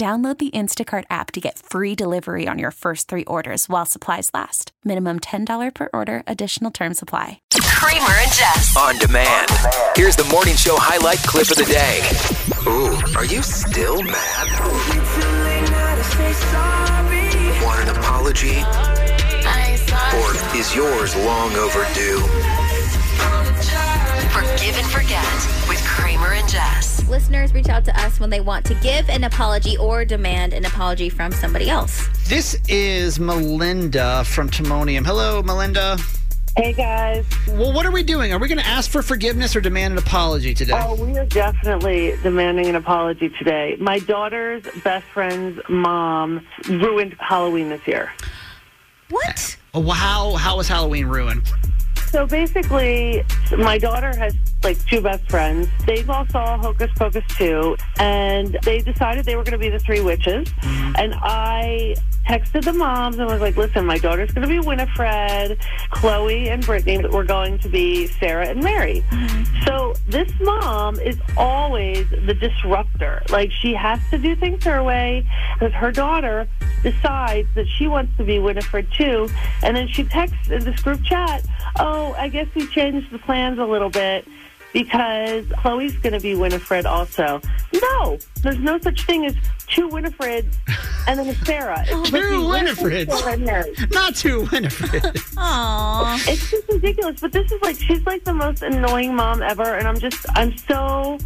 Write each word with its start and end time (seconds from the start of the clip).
Download 0.00 0.38
the 0.38 0.50
Instacart 0.52 1.04
app 1.10 1.30
to 1.32 1.42
get 1.42 1.58
free 1.58 1.94
delivery 1.94 2.48
on 2.48 2.58
your 2.58 2.70
first 2.70 3.06
three 3.06 3.24
orders 3.26 3.68
while 3.68 3.84
supplies 3.84 4.30
last. 4.32 4.72
Minimum 4.82 5.20
$10 5.20 5.74
per 5.74 5.90
order, 5.92 6.22
additional 6.26 6.70
term 6.70 6.94
supply. 6.94 7.42
Kramer 7.52 8.08
and 8.08 8.32
Jess. 8.32 8.74
On 8.78 8.96
demand. 8.96 9.50
Here's 9.94 10.16
the 10.16 10.24
morning 10.32 10.56
show 10.56 10.76
highlight 10.78 11.18
clip 11.18 11.50
of 11.50 11.58
the 11.58 11.66
day. 11.66 12.00
Ooh, 12.66 12.96
are 13.14 13.26
you 13.26 13.42
still 13.42 14.02
mad? 14.02 14.48
Want 17.62 17.82
an 17.82 17.94
apology? 17.94 18.56
Or 20.16 20.56
is 20.58 20.74
yours 20.74 21.14
long 21.14 21.52
overdue? 21.56 22.69
Forgive 24.60 24.76
and 24.76 24.88
forget 24.88 25.68
with 25.70 25.82
Kramer 25.86 26.34
and 26.34 26.46
Jess. 26.46 27.08
Listeners 27.08 27.54
reach 27.54 27.70
out 27.70 27.82
to 27.86 27.98
us 27.98 28.20
when 28.20 28.28
they 28.28 28.42
want 28.42 28.66
to 28.66 28.74
give 28.74 29.08
an 29.08 29.24
apology 29.24 29.78
or 29.78 30.04
demand 30.04 30.52
an 30.52 30.66
apology 30.66 31.08
from 31.08 31.32
somebody 31.32 31.70
else. 31.70 32.06
This 32.28 32.60
is 32.68 33.18
Melinda 33.18 34.22
from 34.24 34.50
Timonium. 34.50 35.06
Hello, 35.06 35.42
Melinda. 35.42 35.96
Hey 36.58 36.74
guys. 36.74 37.24
Well, 37.48 37.72
what 37.72 37.86
are 37.86 37.90
we 37.90 38.02
doing? 38.02 38.34
Are 38.34 38.38
we 38.38 38.48
going 38.48 38.58
to 38.58 38.66
ask 38.66 38.90
for 38.90 39.00
forgiveness 39.00 39.56
or 39.56 39.62
demand 39.62 39.92
an 39.92 39.98
apology 39.98 40.52
today? 40.52 40.74
Oh, 40.76 40.94
we 40.94 41.16
are 41.16 41.24
definitely 41.24 42.18
demanding 42.22 42.66
an 42.66 42.74
apology 42.74 43.30
today. 43.30 43.78
My 43.80 43.98
daughter's 44.00 44.62
best 44.84 45.06
friend's 45.06 45.58
mom 45.70 46.46
ruined 46.68 47.16
Halloween 47.18 47.70
this 47.70 47.86
year. 47.86 48.12
What? 49.08 49.56
Well, 49.72 49.92
how 49.92 50.34
how 50.34 50.58
was 50.58 50.68
Halloween 50.68 51.06
ruined? 51.06 51.50
So 52.10 52.26
basically, 52.26 53.24
my 53.56 53.78
daughter 53.78 54.14
has 54.16 54.34
like 54.64 54.84
two 54.86 55.00
best 55.00 55.28
friends. 55.30 55.68
They 55.86 56.04
all 56.04 56.26
saw 56.26 56.58
Hocus 56.58 56.90
Pocus 56.96 57.24
2, 57.36 57.76
and 57.98 58.58
they 58.64 58.80
decided 58.80 59.24
they 59.24 59.36
were 59.36 59.44
going 59.44 59.52
to 59.52 59.58
be 59.58 59.70
the 59.70 59.78
three 59.78 60.00
witches. 60.00 60.52
And 60.62 61.14
I 61.14 61.94
texted 62.28 62.64
the 62.64 62.72
moms 62.72 63.18
and 63.18 63.26
was 63.26 63.40
like, 63.40 63.56
listen, 63.56 63.86
my 63.86 63.98
daughter's 63.98 64.30
going 64.32 64.46
to 64.46 64.48
be 64.48 64.58
Winifred, 64.58 65.58
Chloe 65.90 66.48
and 66.48 66.64
Brittany 66.64 67.06
were 67.08 67.24
going 67.24 67.58
to 67.60 67.68
be 67.68 68.06
Sarah 68.06 68.48
and 68.48 68.62
Mary. 68.62 69.04
So 69.64 69.94
this 70.06 70.30
mom 70.40 70.98
is 71.00 71.16
always 71.36 72.08
the 72.10 72.34
disruptor. 72.34 73.22
Like, 73.30 73.50
she 73.52 73.72
has 73.74 74.00
to 74.10 74.18
do 74.18 74.34
things 74.36 74.64
her 74.64 74.82
way 74.82 75.26
because 75.54 75.72
her 75.74 75.92
daughter 75.92 76.48
decides 76.82 77.48
that 77.54 77.66
she 77.78 77.86
wants 77.86 78.16
to 78.16 78.24
be 78.24 78.38
Winifred 78.38 78.88
too. 78.96 79.28
And 79.62 79.76
then 79.76 79.88
she 79.88 80.04
texts 80.04 80.50
in 80.50 80.64
this 80.64 80.80
group 80.82 81.02
chat, 81.04 81.44
oh, 81.78 81.99
I 82.16 82.28
guess 82.28 82.46
we 82.54 82.66
changed 82.68 83.10
the 83.10 83.18
plans 83.18 83.58
a 83.58 83.64
little 83.64 83.90
bit 83.90 84.26
because 84.72 85.44
Chloe's 85.58 85.94
going 85.98 86.12
to 86.12 86.20
be 86.20 86.34
Winifred 86.34 86.86
also. 86.86 87.40
No, 87.72 88.18
there's 88.42 88.58
no 88.58 88.78
such 88.78 89.04
thing 89.04 89.26
as 89.26 89.34
two 89.66 89.88
Winifreds 89.88 90.54
and 91.06 91.18
then 91.18 91.28
a 91.28 91.34
Sarah. 91.44 91.80
It's 91.80 91.90
supposed 91.90 92.06
to 92.06 92.12
be 92.12 92.20
Two 92.20 92.48
Winifred, 92.48 93.08
Winifreds. 93.08 93.18
Sarah, 93.18 93.32
and 93.32 93.44
Mary. 93.44 93.74
Not 93.90 94.14
two 94.14 94.48
Winifred. 94.52 95.02
Aww. 95.02 96.28
It's 96.28 96.50
just 96.50 96.68
ridiculous. 96.68 97.20
But 97.20 97.32
this 97.32 97.50
is 97.50 97.60
like, 97.62 97.76
she's 97.76 98.04
like 98.06 98.24
the 98.24 98.34
most 98.34 98.62
annoying 98.62 99.14
mom 99.14 99.42
ever. 99.42 99.74
And 99.74 99.88
I'm 99.88 99.98
just, 99.98 100.26
I'm 100.36 100.56
so 100.56 101.18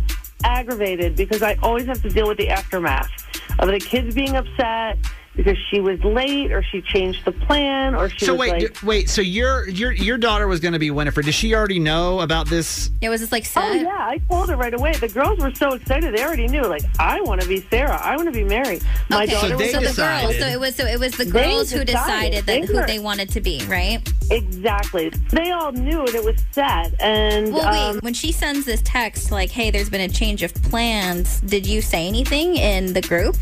aggravated 0.45 1.17
because 1.17 1.43
I 1.43 1.55
always 1.63 1.87
have 1.87 2.03
to 2.03 2.09
deal 2.09 2.29
with 2.29 2.39
the 2.39 2.51
aftermath 2.51 3.11
of 3.59 3.69
the 3.69 3.79
kids 3.79 4.15
being 4.15 4.37
upset 4.37 4.99
because 5.37 5.57
she 5.71 5.81
was 5.81 6.03
late 6.05 6.53
or 6.53 6.63
she 6.63 6.81
changed 6.81 7.25
the 7.25 7.33
plan 7.33 7.95
or 7.95 8.09
she 8.09 8.25
so 8.27 8.33
was 8.33 8.41
wait, 8.41 8.53
like, 8.53 8.81
d- 8.81 8.87
wait. 8.87 9.09
So 9.11 9.21
your 9.23 9.69
your 9.69 9.93
your 9.93 10.17
daughter 10.19 10.47
was 10.47 10.61
going 10.61 10.73
to 10.75 10.79
be 10.79 10.91
Winifred. 10.91 11.25
did 11.27 11.35
she 11.35 11.55
already 11.55 11.79
know 11.79 12.21
about 12.21 12.49
this? 12.49 12.91
It 13.01 13.09
was 13.09 13.21
just 13.21 13.33
like 13.33 13.45
set. 13.45 13.65
Oh 13.65 13.73
yeah, 13.75 13.89
I 13.99 14.19
told 14.31 14.49
her 14.51 14.57
right 14.57 14.73
away. 14.75 14.93
The 14.95 15.09
girls 15.09 15.39
were 15.41 15.55
so 15.55 15.73
excited; 15.75 16.15
they 16.15 16.25
already 16.25 16.47
knew. 16.47 16.63
Like, 16.63 16.83
I 16.99 17.21
want 17.23 17.41
to 17.41 17.49
be 17.49 17.61
Sarah. 17.71 18.01
I 18.03 18.17
want 18.17 18.27
to 18.29 18.33
be 18.33 18.45
Mary. 18.45 18.81
My 19.11 19.25
okay, 19.25 19.33
daughter 19.33 19.49
So 19.49 19.57
was 19.57 19.59
they 19.59 19.73
so 19.73 19.81
the 19.81 19.93
girls. 19.97 20.39
So 20.39 20.47
it 20.47 20.61
was. 20.61 20.75
So 20.77 20.85
it 20.87 21.01
was 21.01 21.13
the 21.17 21.25
They 21.25 21.31
girls 21.31 21.71
who 21.71 21.85
decided. 21.85 21.87
decided 21.87 22.35
that 22.35 22.47
They 22.47 22.67
who 22.67 22.75
were- 22.75 22.87
they 22.87 22.99
wanted 22.99 23.29
to 23.31 23.41
be, 23.41 23.63
right? 23.67 24.01
exactly. 24.31 25.09
They 25.31 25.51
all 25.51 25.73
knew 25.73 26.03
it. 26.05 26.15
It 26.15 26.25
was 26.25 26.37
set, 26.53 26.95
and 27.01 27.53
Well, 27.53 27.67
um, 27.67 27.95
wait. 27.95 28.03
When 28.03 28.15
she 28.15 28.33
sends 28.33 28.65
this 28.67 28.81
text 28.85 29.31
like, 29.31 29.51
"Hey, 29.51 29.71
there's 29.71 29.91
been 29.91 30.01
a 30.01 30.09
change 30.09 30.43
of 30.43 30.55
plans," 30.55 31.41
did 31.41 31.67
you 31.67 31.81
say 31.83 32.07
anything 32.07 32.57
in 32.57 32.93
the 32.93 33.03
group? 33.03 33.37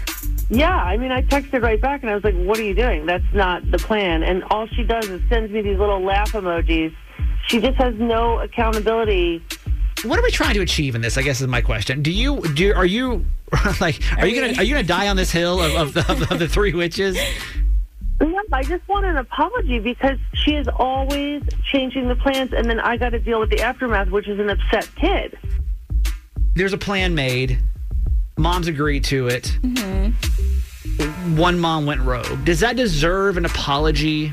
Yeah. 0.52 0.76
I 0.76 0.96
mean, 0.96 1.10
I 1.10 1.22
texted 1.22 1.62
right 1.62 1.80
back, 1.80 2.02
and 2.02 2.10
I 2.10 2.14
was 2.14 2.24
like, 2.24 2.34
"What 2.34 2.58
are 2.58 2.62
you 2.62 2.74
doing? 2.74 3.06
That's 3.06 3.24
not 3.32 3.68
the 3.70 3.78
plan." 3.78 4.22
And 4.22 4.44
all 4.44 4.66
she 4.68 4.84
does 4.84 5.08
is 5.08 5.20
sends 5.28 5.50
me 5.52 5.62
these 5.62 5.78
little 5.78 6.02
laugh 6.02 6.32
emojis. 6.32 6.94
She 7.48 7.60
just 7.60 7.76
has 7.78 7.94
no 7.96 8.38
accountability. 8.40 9.42
What 10.04 10.18
are 10.18 10.22
we 10.22 10.30
trying 10.30 10.54
to 10.54 10.60
achieve 10.60 10.94
in 10.94 11.00
this? 11.00 11.16
I 11.16 11.22
guess 11.22 11.40
is 11.40 11.48
my 11.48 11.60
question. 11.60 12.02
Do 12.02 12.10
you 12.10 12.40
do? 12.54 12.74
Are 12.74 12.86
you 12.86 13.26
like? 13.80 14.00
Are, 14.18 14.26
you 14.26 14.40
gonna 14.40 14.58
are 14.58 14.64
you 14.64 14.74
gonna 14.74 14.86
die 14.86 15.08
on 15.08 15.16
this 15.16 15.30
hill 15.30 15.60
of, 15.60 15.74
of, 15.74 15.94
the, 15.94 16.28
of 16.30 16.38
the 16.38 16.48
three 16.48 16.72
witches? 16.72 17.16
No, 18.20 18.40
I 18.52 18.62
just 18.62 18.86
want 18.88 19.04
an 19.04 19.16
apology 19.16 19.80
because 19.80 20.18
she 20.34 20.52
is 20.52 20.68
always 20.76 21.42
changing 21.64 22.08
the 22.08 22.14
plans, 22.14 22.52
and 22.52 22.68
then 22.70 22.78
I 22.78 22.96
got 22.96 23.10
to 23.10 23.18
deal 23.18 23.40
with 23.40 23.50
the 23.50 23.60
aftermath, 23.60 24.10
which 24.10 24.28
is 24.28 24.38
an 24.38 24.48
upset 24.48 24.88
kid. 24.94 25.36
There's 26.54 26.72
a 26.72 26.78
plan 26.78 27.14
made. 27.14 27.58
Moms 28.38 28.68
agreed 28.68 29.04
to 29.04 29.28
it. 29.28 29.58
Mm-hmm. 29.62 30.12
One 31.36 31.58
mom 31.58 31.86
went 31.86 32.00
rogue. 32.02 32.44
Does 32.44 32.60
that 32.60 32.76
deserve 32.76 33.36
an 33.36 33.44
apology? 33.44 34.32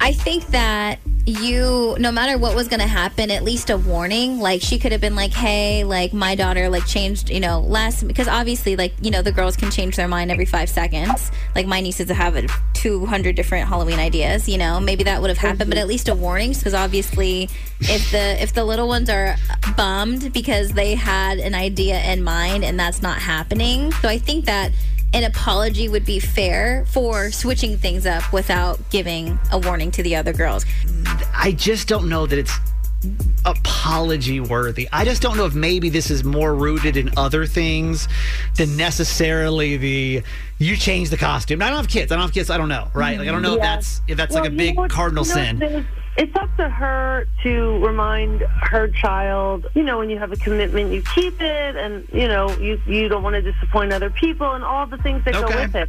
I 0.00 0.12
think 0.12 0.46
that 0.48 1.00
you, 1.26 1.96
no 1.98 2.12
matter 2.12 2.38
what 2.38 2.54
was 2.54 2.68
going 2.68 2.80
to 2.80 2.86
happen, 2.86 3.32
at 3.32 3.42
least 3.42 3.68
a 3.68 3.76
warning. 3.76 4.38
Like 4.38 4.62
she 4.62 4.78
could 4.78 4.92
have 4.92 5.00
been 5.00 5.16
like, 5.16 5.32
"Hey, 5.32 5.82
like 5.82 6.12
my 6.12 6.36
daughter 6.36 6.68
like 6.68 6.86
changed, 6.86 7.30
you 7.30 7.40
know, 7.40 7.60
last 7.60 8.06
because 8.06 8.28
obviously, 8.28 8.76
like 8.76 8.94
you 9.00 9.10
know, 9.10 9.22
the 9.22 9.32
girls 9.32 9.56
can 9.56 9.70
change 9.70 9.96
their 9.96 10.06
mind 10.06 10.30
every 10.30 10.44
five 10.44 10.68
seconds. 10.68 11.32
Like 11.56 11.66
my 11.66 11.80
nieces 11.80 12.08
have 12.08 12.36
a 12.36 12.46
two 12.74 13.06
hundred 13.06 13.34
different 13.34 13.68
Halloween 13.68 13.98
ideas. 13.98 14.48
You 14.48 14.58
know, 14.58 14.78
maybe 14.78 15.02
that 15.04 15.20
would 15.20 15.30
have 15.30 15.38
happened, 15.38 15.68
but 15.70 15.78
at 15.78 15.88
least 15.88 16.08
a 16.08 16.14
warning 16.14 16.52
because 16.52 16.74
obviously, 16.74 17.50
if 17.80 18.10
the 18.12 18.40
if 18.40 18.52
the 18.52 18.64
little 18.64 18.86
ones 18.86 19.10
are 19.10 19.34
bummed 19.76 20.32
because 20.32 20.70
they 20.70 20.94
had 20.94 21.38
an 21.38 21.56
idea 21.56 22.00
in 22.04 22.22
mind 22.22 22.62
and 22.64 22.78
that's 22.78 23.02
not 23.02 23.18
happening, 23.18 23.90
so 23.94 24.08
I 24.08 24.18
think 24.18 24.44
that 24.44 24.70
an 25.16 25.24
apology 25.24 25.88
would 25.88 26.04
be 26.04 26.20
fair 26.20 26.84
for 26.84 27.30
switching 27.30 27.78
things 27.78 28.04
up 28.04 28.30
without 28.34 28.78
giving 28.90 29.38
a 29.50 29.58
warning 29.58 29.90
to 29.90 30.02
the 30.02 30.14
other 30.14 30.34
girls. 30.34 30.66
I 31.34 31.52
just 31.52 31.88
don't 31.88 32.10
know 32.10 32.26
that 32.26 32.38
it's 32.38 32.52
apology 33.46 34.40
worthy. 34.40 34.90
I 34.92 35.06
just 35.06 35.22
don't 35.22 35.38
know 35.38 35.46
if 35.46 35.54
maybe 35.54 35.88
this 35.88 36.10
is 36.10 36.22
more 36.22 36.54
rooted 36.54 36.98
in 36.98 37.10
other 37.16 37.46
things 37.46 38.08
than 38.56 38.76
necessarily 38.76 39.78
the 39.78 40.22
you 40.58 40.76
change 40.76 41.08
the 41.08 41.16
costume. 41.16 41.62
I 41.62 41.68
don't 41.68 41.76
have 41.78 41.88
kids. 41.88 42.12
I 42.12 42.16
don't 42.16 42.22
have 42.22 42.34
kids. 42.34 42.50
I 42.50 42.58
don't 42.58 42.68
know, 42.68 42.90
right? 42.92 43.18
Like 43.18 43.28
I 43.28 43.32
don't 43.32 43.42
know 43.42 43.54
if 43.54 43.60
that's 43.60 44.02
if 44.08 44.18
that's 44.18 44.34
Well, 44.34 44.44
like 44.44 44.52
a 44.52 44.54
big 44.54 44.76
know 44.76 44.86
cardinal 44.88 45.24
you 45.24 45.34
know, 45.34 45.58
sin. 45.58 45.86
It's 46.16 46.34
up 46.36 46.54
to 46.56 46.68
her 46.68 47.26
to 47.42 47.84
remind 47.84 48.40
her 48.40 48.88
child, 48.88 49.66
you 49.74 49.82
know, 49.82 49.98
when 49.98 50.08
you 50.08 50.18
have 50.18 50.32
a 50.32 50.36
commitment, 50.36 50.90
you 50.92 51.02
keep 51.14 51.40
it, 51.42 51.76
and 51.76 52.08
you 52.12 52.26
know, 52.26 52.50
you 52.56 52.80
you 52.86 53.08
don't 53.08 53.22
want 53.22 53.34
to 53.34 53.42
disappoint 53.42 53.92
other 53.92 54.08
people, 54.10 54.50
and 54.52 54.64
all 54.64 54.86
the 54.86 54.96
things 54.98 55.22
that 55.26 55.36
Okay. 55.36 55.52
go 55.52 55.60
with 55.60 55.74
it. 55.74 55.88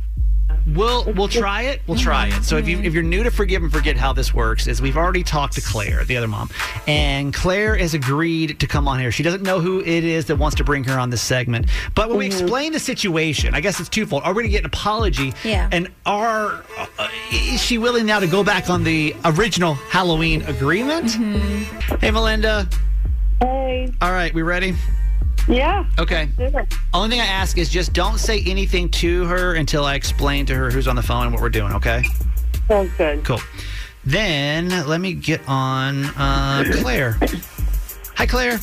We'll 0.75 1.05
we'll 1.13 1.29
try 1.29 1.63
it. 1.63 1.81
We'll 1.87 1.97
try 1.97 2.27
it. 2.27 2.43
So 2.43 2.57
if 2.57 2.67
you 2.67 2.79
if 2.79 2.93
you're 2.93 3.03
new 3.03 3.23
to 3.23 3.31
Forgive 3.31 3.63
and 3.63 3.71
Forget, 3.71 3.95
how 3.95 4.11
this 4.11 4.33
works 4.33 4.67
is 4.67 4.81
we've 4.81 4.97
already 4.97 5.23
talked 5.23 5.53
to 5.53 5.61
Claire, 5.61 6.03
the 6.03 6.17
other 6.17 6.27
mom, 6.27 6.49
and 6.87 7.33
Claire 7.33 7.77
has 7.77 7.93
agreed 7.93 8.59
to 8.59 8.67
come 8.67 8.87
on 8.87 8.99
here. 8.99 9.11
She 9.11 9.23
doesn't 9.23 9.43
know 9.43 9.61
who 9.61 9.79
it 9.79 10.03
is 10.03 10.25
that 10.25 10.35
wants 10.35 10.57
to 10.57 10.65
bring 10.65 10.83
her 10.83 10.99
on 10.99 11.09
this 11.09 11.21
segment, 11.21 11.67
but 11.95 12.09
when 12.09 12.17
we 12.17 12.25
explain 12.25 12.73
the 12.73 12.79
situation, 12.79 13.55
I 13.55 13.61
guess 13.61 13.79
it's 13.79 13.87
twofold. 13.87 14.23
Are 14.23 14.33
we 14.33 14.43
going 14.43 14.47
to 14.47 14.51
get 14.51 14.61
an 14.61 14.65
apology? 14.65 15.33
Yeah. 15.45 15.69
And 15.71 15.89
are 16.05 16.63
uh, 16.77 17.09
is 17.31 17.61
she 17.61 17.77
willing 17.77 18.05
now 18.05 18.19
to 18.19 18.27
go 18.27 18.43
back 18.43 18.69
on 18.69 18.83
the 18.83 19.15
original 19.23 19.75
Halloween 19.75 20.41
agreement? 20.43 21.11
Hey, 22.01 22.11
Melinda. 22.11 22.67
Hey. 23.39 23.93
All 24.01 24.11
right, 24.11 24.33
we 24.33 24.41
ready? 24.41 24.75
Yeah. 25.47 25.85
Okay. 25.97 26.29
Only 26.93 27.09
thing 27.09 27.21
I 27.21 27.25
ask 27.25 27.57
is 27.57 27.69
just 27.69 27.93
don't 27.93 28.17
say 28.17 28.43
anything 28.45 28.89
to 28.89 29.25
her 29.25 29.55
until 29.55 29.85
I 29.85 29.95
explain 29.95 30.45
to 30.47 30.55
her 30.55 30.69
who's 30.69 30.87
on 30.87 30.95
the 30.95 31.01
phone 31.01 31.23
and 31.23 31.33
what 31.33 31.41
we're 31.41 31.49
doing, 31.49 31.73
okay? 31.73 32.03
Sounds 32.67 32.91
good. 32.97 33.23
Cool. 33.23 33.39
Then 34.03 34.69
let 34.87 34.99
me 34.99 35.13
get 35.13 35.41
on 35.47 36.05
uh, 36.05 36.63
Claire. 36.81 37.17
Hi, 38.15 38.25
Claire. 38.25 38.59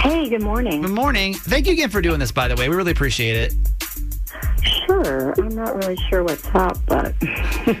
Hey, 0.00 0.28
good 0.28 0.42
morning. 0.42 0.82
Good 0.82 0.90
morning. 0.90 1.34
Thank 1.34 1.66
you 1.66 1.72
again 1.72 1.90
for 1.90 2.00
doing 2.00 2.18
this, 2.18 2.32
by 2.32 2.48
the 2.48 2.56
way. 2.56 2.68
We 2.68 2.76
really 2.76 2.92
appreciate 2.92 3.36
it. 3.36 3.54
Sure, 4.86 5.32
I'm 5.38 5.48
not 5.54 5.74
really 5.76 5.96
sure 6.08 6.22
what's 6.22 6.46
up, 6.54 6.78
but 6.86 7.18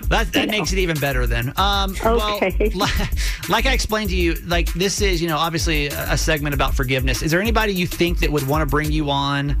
That, 0.08 0.28
that 0.32 0.48
makes 0.50 0.72
it 0.72 0.78
even 0.78 0.98
better 0.98 1.26
then. 1.26 1.52
Um, 1.56 1.94
Okay. 2.04 2.70
Well, 2.74 2.88
li- 2.88 3.08
like 3.48 3.66
I 3.66 3.72
explained 3.72 4.10
to 4.10 4.16
you, 4.16 4.34
like 4.46 4.72
this 4.74 5.00
is, 5.00 5.20
you 5.22 5.28
know, 5.28 5.36
obviously 5.38 5.86
a, 5.88 6.12
a 6.12 6.16
segment 6.18 6.54
about 6.54 6.74
forgiveness. 6.74 7.22
Is 7.22 7.30
there 7.30 7.40
anybody 7.40 7.72
you 7.72 7.86
think 7.86 8.18
that 8.20 8.30
would 8.30 8.46
want 8.46 8.62
to 8.62 8.66
bring 8.66 8.90
you 8.92 9.10
on 9.10 9.56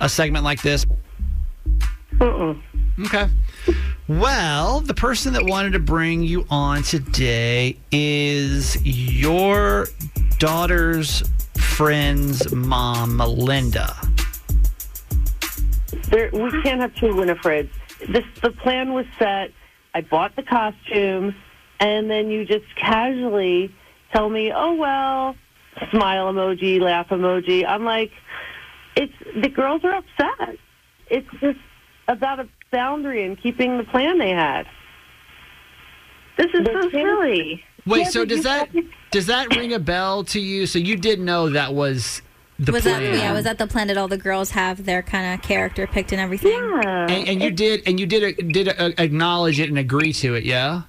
a 0.00 0.08
segment 0.08 0.44
like 0.44 0.62
this? 0.62 0.84
Mm-mm. 2.16 2.60
Okay. 3.06 3.28
Well, 4.06 4.80
the 4.80 4.94
person 4.94 5.32
that 5.32 5.44
wanted 5.44 5.72
to 5.72 5.78
bring 5.80 6.22
you 6.22 6.46
on 6.50 6.82
today 6.82 7.76
is 7.90 8.76
your 8.84 9.88
daughter's 10.38 11.22
friend's 11.58 12.52
mom, 12.52 13.16
Melinda. 13.16 13.96
There, 16.10 16.30
we 16.32 16.50
can't 16.62 16.80
have 16.80 16.94
two 16.94 17.06
Winifreds. 17.14 17.70
This, 18.08 18.24
the 18.42 18.50
plan 18.50 18.92
was 18.92 19.06
set. 19.18 19.50
I 19.94 20.00
bought 20.02 20.34
the 20.36 20.42
costumes, 20.42 21.34
and 21.80 22.10
then 22.10 22.28
you 22.30 22.44
just 22.44 22.64
casually 22.76 23.74
tell 24.12 24.28
me, 24.28 24.52
"Oh 24.54 24.74
well," 24.74 25.36
smile 25.90 26.32
emoji, 26.32 26.80
laugh 26.80 27.08
emoji. 27.08 27.64
I'm 27.66 27.84
like, 27.84 28.10
it's 28.96 29.12
the 29.40 29.48
girls 29.48 29.82
are 29.84 29.94
upset. 29.94 30.58
It's 31.08 31.28
just 31.40 31.58
about 32.08 32.40
a 32.40 32.48
boundary 32.72 33.24
and 33.24 33.40
keeping 33.40 33.78
the 33.78 33.84
plan 33.84 34.18
they 34.18 34.30
had. 34.30 34.66
this 36.36 36.46
is 36.54 36.64
The 36.64 36.72
so 36.72 36.90
kid- 36.90 36.92
silly. 36.92 37.64
Wait, 37.86 37.98
Yeah, 38.04 38.08
so 38.08 38.24
does 38.24 38.42
that 38.44 38.70
does 39.10 39.26
that 39.26 39.54
ring 39.56 39.72
a 39.74 39.78
bell 39.78 40.24
to 40.24 40.40
you? 40.40 40.66
So 40.66 40.78
you 40.78 40.96
did 40.96 41.20
know 41.20 41.50
that 41.50 41.74
was 41.74 42.22
the 42.58 42.72
was 42.72 42.82
plan. 42.82 43.02
that 43.02 43.18
yeah? 43.18 43.32
Was 43.32 43.44
that 43.44 43.58
the 43.58 43.66
plan 43.66 43.88
that 43.88 43.96
all 43.96 44.08
the 44.08 44.18
girls 44.18 44.50
have 44.50 44.84
their 44.84 45.02
kind 45.02 45.34
of 45.34 45.42
character 45.42 45.86
picked 45.86 46.12
and 46.12 46.20
everything? 46.20 46.52
Yeah, 46.52 47.06
and, 47.08 47.28
and 47.28 47.42
you 47.42 47.50
did 47.50 47.82
and 47.86 47.98
you 47.98 48.06
did 48.06 48.52
did 48.52 48.68
uh, 48.68 48.90
acknowledge 48.98 49.58
it 49.60 49.68
and 49.68 49.78
agree 49.78 50.12
to 50.14 50.34
it, 50.34 50.44
yeah? 50.44 50.82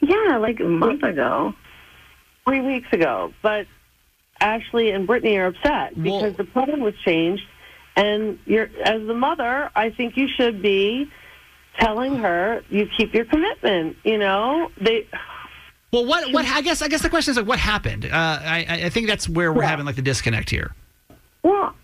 yeah, 0.00 0.38
like 0.38 0.60
a 0.60 0.64
month 0.64 1.02
ago. 1.02 1.54
three 2.46 2.60
weeks 2.60 2.88
ago. 2.92 3.32
But 3.42 3.66
Ashley 4.40 4.90
and 4.90 5.06
Brittany 5.06 5.36
are 5.36 5.46
upset 5.46 5.96
Well- 5.96 6.20
because 6.22 6.36
the 6.36 6.44
plan 6.44 6.80
was 6.82 6.94
changed. 7.04 7.42
And 7.96 8.38
you're, 8.46 8.70
as 8.84 9.06
the 9.06 9.14
mother, 9.14 9.68
I 9.74 9.90
think 9.90 10.16
you 10.16 10.28
should 10.36 10.62
be 10.62 11.10
telling 11.78 12.16
her 12.16 12.62
you 12.70 12.86
keep 12.96 13.12
your 13.12 13.24
commitment. 13.26 13.96
You 14.04 14.16
know, 14.18 14.70
they. 14.80 15.06
Well, 15.92 16.06
what 16.06 16.32
what 16.32 16.44
I 16.44 16.60
guess 16.60 16.82
I 16.82 16.88
guess 16.88 17.02
the 17.02 17.10
question 17.10 17.32
is 17.32 17.36
like 17.36 17.46
what 17.46 17.58
happened? 17.58 18.04
Uh, 18.04 18.08
I 18.12 18.66
I- 18.68 18.82
I 18.86 18.88
think 18.90 19.06
that's 19.08 19.28
where 19.28 19.52
we're 19.52 19.62
Yeah. 19.62 19.68
having 19.70 19.86
like 19.86 19.96
the 19.96 20.02
disconnect 20.02 20.48
here. 20.50 20.74
Well, 21.42 21.74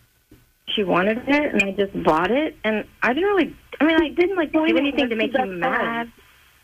she 0.69 0.85
wanted 0.85 1.19
it, 1.27 1.53
and 1.55 1.63
I 1.63 1.73
just 1.73 2.03
bought 2.05 2.31
it, 2.31 2.57
and 2.65 2.85
I 3.03 3.13
didn't 3.15 3.29
really. 3.29 3.57
I 3.81 3.85
mean, 3.85 4.01
I 4.01 4.09
didn't 4.11 4.37
like 4.37 4.53
do 4.53 4.65
anything 4.65 5.09
to 5.09 5.17
make 5.17 5.33
the 5.33 5.39
you 5.41 5.61
best 5.61 5.61
friend. 5.61 5.61
mad. 5.61 6.13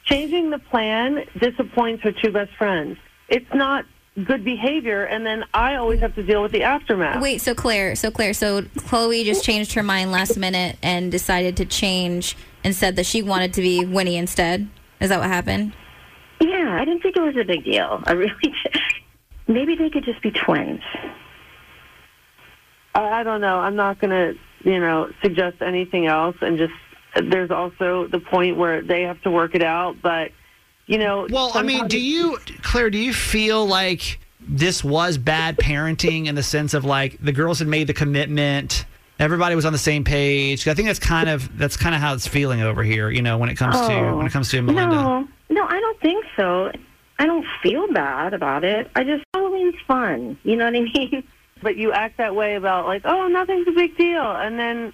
Changing 0.05 0.51
the 0.51 0.59
plan 0.59 1.25
disappoints 1.39 2.03
her 2.03 2.13
two 2.13 2.33
best 2.33 2.53
friends. 2.55 2.99
It's 3.29 3.53
not 3.55 3.85
good 4.25 4.45
behavior, 4.45 5.05
and 5.05 5.25
then 5.25 5.45
I 5.55 5.77
always 5.77 6.01
have 6.01 6.15
to 6.17 6.23
deal 6.23 6.43
with 6.43 6.53
the 6.53 6.63
aftermath. 6.65 7.23
Wait, 7.23 7.41
so 7.41 7.55
Claire, 7.55 7.95
so 7.95 8.11
Claire, 8.11 8.35
so 8.35 8.63
Chloe 8.87 9.25
just 9.25 9.45
changed 9.45 9.73
her 9.75 9.83
mind 9.83 10.11
last 10.13 10.37
minute 10.37 10.77
and 10.83 11.11
decided 11.11 11.57
to 11.59 11.65
change 11.65 12.37
and 12.65 12.75
said 12.75 12.97
that 12.97 13.07
she 13.07 13.23
wanted 13.23 13.55
to 13.55 13.63
be 13.63 13.85
Winnie 13.85 14.17
instead. 14.17 14.69
Is 15.01 15.09
that 15.09 15.19
what 15.21 15.29
happened? 15.29 15.73
Yeah, 16.73 16.81
I 16.81 16.85
didn't 16.85 17.03
think 17.03 17.17
it 17.17 17.23
was 17.23 17.37
a 17.37 17.45
big 17.45 17.65
deal. 17.65 18.03
I 18.05 18.13
really. 18.13 18.35
did. 18.43 18.81
Maybe 19.49 19.75
they 19.75 19.91
could 19.91 20.05
just 20.05 20.23
be 20.23 20.31
twins. 20.31 20.81
I, 22.95 23.21
I 23.21 23.23
don't 23.23 23.41
know. 23.41 23.59
I'm 23.59 23.77
not 23.77 23.99
going 23.99 24.11
to, 24.11 24.39
you 24.69 24.79
know, 24.79 25.11
suggest 25.21 25.61
anything 25.61 26.07
else. 26.07 26.37
And 26.41 26.59
just 26.59 26.73
there's 27.15 27.51
also 27.51 28.07
the 28.07 28.21
point 28.21 28.57
where 28.57 28.83
they 28.83 29.03
have 29.03 29.21
to 29.23 29.31
work 29.31 29.55
it 29.55 29.63
out. 29.63 29.97
But 30.01 30.31
you 30.87 30.99
know, 30.99 31.27
Well, 31.31 31.53
I 31.55 31.63
mean, 31.63 31.87
do 31.89 31.99
you, 31.99 32.39
Claire, 32.63 32.91
do 32.91 32.99
you 32.99 33.13
feel 33.13 33.67
like 33.67 34.19
this 34.41 34.83
was 34.83 35.17
bad 35.17 35.57
parenting 35.57 36.27
in 36.27 36.35
the 36.35 36.43
sense 36.43 36.75
of 36.75 36.85
like 36.85 37.19
the 37.21 37.33
girls 37.33 37.61
had 37.61 37.69
made 37.69 37.87
the 37.87 37.95
commitment, 37.95 38.85
everybody 39.19 39.55
was 39.55 39.65
on 39.65 39.73
the 39.73 39.79
same 39.79 40.05
page? 40.05 40.67
I 40.67 40.75
think 40.75 40.89
that's 40.89 40.99
kind 40.99 41.29
of 41.29 41.57
that's 41.57 41.77
kind 41.77 41.95
of 41.95 42.01
how 42.01 42.15
it's 42.15 42.27
feeling 42.27 42.63
over 42.63 42.83
here. 42.83 43.11
You 43.11 43.23
know, 43.23 43.39
when 43.39 43.49
it 43.49 43.57
comes 43.57 43.77
to 43.77 44.17
when 44.17 44.27
it 44.27 44.33
comes 44.33 44.51
to 44.51 44.59
oh. 44.59 44.63
Melinda. 44.63 44.97
No, 44.97 45.29
no, 45.53 45.65
I 45.65 45.81
don't 45.81 46.01
think 46.01 46.25
so. 46.37 46.73
I 47.19 47.27
don't 47.27 47.47
feel 47.63 47.93
bad 47.93 48.35
about 48.35 48.65
it. 48.65 48.91
I 48.97 49.05
just 49.05 49.25
Halloween's 49.35 49.77
fun. 49.87 50.39
You 50.43 50.57
know 50.57 50.65
what 50.65 50.75
I 50.75 50.81
mean? 50.95 51.25
But 51.63 51.77
you 51.77 51.93
act 51.93 52.19
that 52.19 52.35
way 52.35 52.57
about 52.57 52.87
like, 52.87 53.03
oh, 53.05 53.29
nothing's 53.29 53.69
a 53.69 53.73
big 53.73 53.97
deal, 53.97 54.23
and 54.23 54.59
then, 54.59 54.93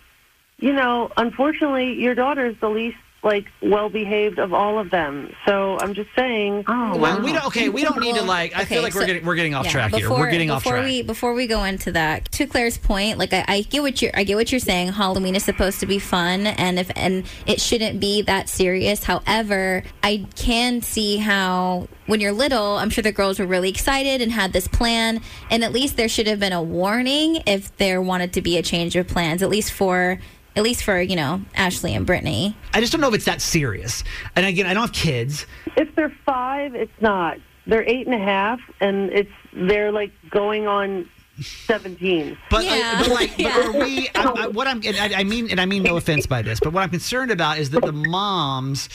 you 0.58 0.72
know, 0.72 1.10
unfortunately, 1.16 1.94
your 1.94 2.14
daughter 2.14 2.46
is 2.46 2.56
the 2.60 2.68
least 2.68 2.98
like 3.22 3.46
well 3.60 3.88
behaved 3.88 4.38
of 4.38 4.52
all 4.52 4.78
of 4.78 4.90
them. 4.90 5.32
So 5.44 5.76
I'm 5.80 5.94
just 5.94 6.10
saying. 6.16 6.64
Oh, 6.68 6.96
Well, 6.96 7.18
wow. 7.18 7.24
we 7.24 7.32
don't. 7.32 7.46
Okay, 7.46 7.68
we 7.68 7.82
don't 7.82 8.00
need 8.00 8.14
to 8.14 8.22
like. 8.22 8.54
I 8.54 8.64
feel 8.64 8.78
okay, 8.78 8.84
like 8.84 8.94
we're 8.94 9.06
getting 9.06 9.24
we're 9.24 9.34
getting 9.34 9.54
off 9.54 9.64
Yeah, 9.66 9.72
track 9.72 9.94
here. 9.94 10.08
We're 10.10 10.30
getting 10.30 10.50
off 10.50 10.62
before 10.62 10.78
track. 10.78 10.84
We, 10.84 11.02
before 11.02 11.34
we 11.34 11.46
go 11.46 11.64
into 11.64 11.92
that, 11.92 12.30
to 12.32 12.46
Claire's 12.46 12.78
point, 12.78 13.18
like 13.18 13.32
I, 13.32 13.44
I 13.48 13.60
get 13.62 13.82
what 13.82 14.00
you're, 14.00 14.12
I 14.14 14.24
get 14.24 14.36
what 14.36 14.52
you're 14.52 14.60
saying. 14.60 14.92
Halloween 14.92 15.34
is 15.34 15.44
supposed 15.44 15.80
to 15.80 15.86
be 15.86 15.98
fun, 15.98 16.46
and 16.46 16.78
if 16.78 16.90
and 16.94 17.24
it 17.46 17.60
shouldn't 17.60 17.98
be 18.00 18.22
that 18.22 18.48
serious. 18.48 19.04
However, 19.04 19.82
I 20.02 20.26
can 20.36 20.80
see 20.82 21.16
how 21.16 21.88
when 22.06 22.20
you're 22.20 22.32
little, 22.32 22.76
I'm 22.76 22.88
sure 22.90 23.02
the 23.02 23.12
girls 23.12 23.38
were 23.38 23.46
really 23.46 23.68
excited 23.68 24.22
and 24.22 24.30
had 24.32 24.52
this 24.52 24.68
plan, 24.68 25.20
and 25.50 25.64
at 25.64 25.72
least 25.72 25.96
there 25.96 26.08
should 26.08 26.26
have 26.28 26.38
been 26.40 26.52
a 26.52 26.62
warning 26.62 27.42
if 27.46 27.76
there 27.78 28.00
wanted 28.00 28.32
to 28.34 28.42
be 28.42 28.56
a 28.58 28.62
change 28.62 28.94
of 28.96 29.08
plans, 29.08 29.42
at 29.42 29.50
least 29.50 29.72
for. 29.72 30.18
At 30.58 30.64
least 30.64 30.82
for 30.82 31.00
you 31.00 31.14
know 31.14 31.40
Ashley 31.54 31.94
and 31.94 32.04
Brittany. 32.04 32.56
I 32.74 32.80
just 32.80 32.90
don't 32.90 33.00
know 33.00 33.06
if 33.06 33.14
it's 33.14 33.26
that 33.26 33.40
serious. 33.40 34.02
And 34.34 34.44
again, 34.44 34.66
I 34.66 34.74
don't 34.74 34.86
have 34.86 34.92
kids. 34.92 35.46
If 35.76 35.94
they're 35.94 36.12
five, 36.26 36.74
it's 36.74 36.90
not. 37.00 37.38
They're 37.68 37.88
eight 37.88 38.08
and 38.08 38.14
a 38.14 38.18
half, 38.18 38.58
and 38.80 39.08
it's 39.12 39.30
they're 39.52 39.92
like 39.92 40.10
going 40.30 40.66
on 40.66 41.08
seventeen. 41.40 42.36
But, 42.50 42.64
uh, 42.66 42.98
but 42.98 43.08
like, 43.10 43.30
but 43.36 43.38
Yeah. 43.38 43.68
are 43.68 43.72
we? 43.72 44.08
I, 44.16 44.22
I, 44.36 44.46
what 44.48 44.66
I'm, 44.66 44.82
I, 44.84 45.12
I 45.18 45.22
mean, 45.22 45.48
and 45.48 45.60
I 45.60 45.64
mean 45.66 45.84
no 45.84 45.96
offense 45.96 46.26
by 46.26 46.42
this, 46.42 46.58
but 46.58 46.72
what 46.72 46.82
I'm 46.82 46.90
concerned 46.90 47.30
about 47.30 47.58
is 47.58 47.70
that 47.70 47.84
the 47.84 47.92
moms 47.92 48.88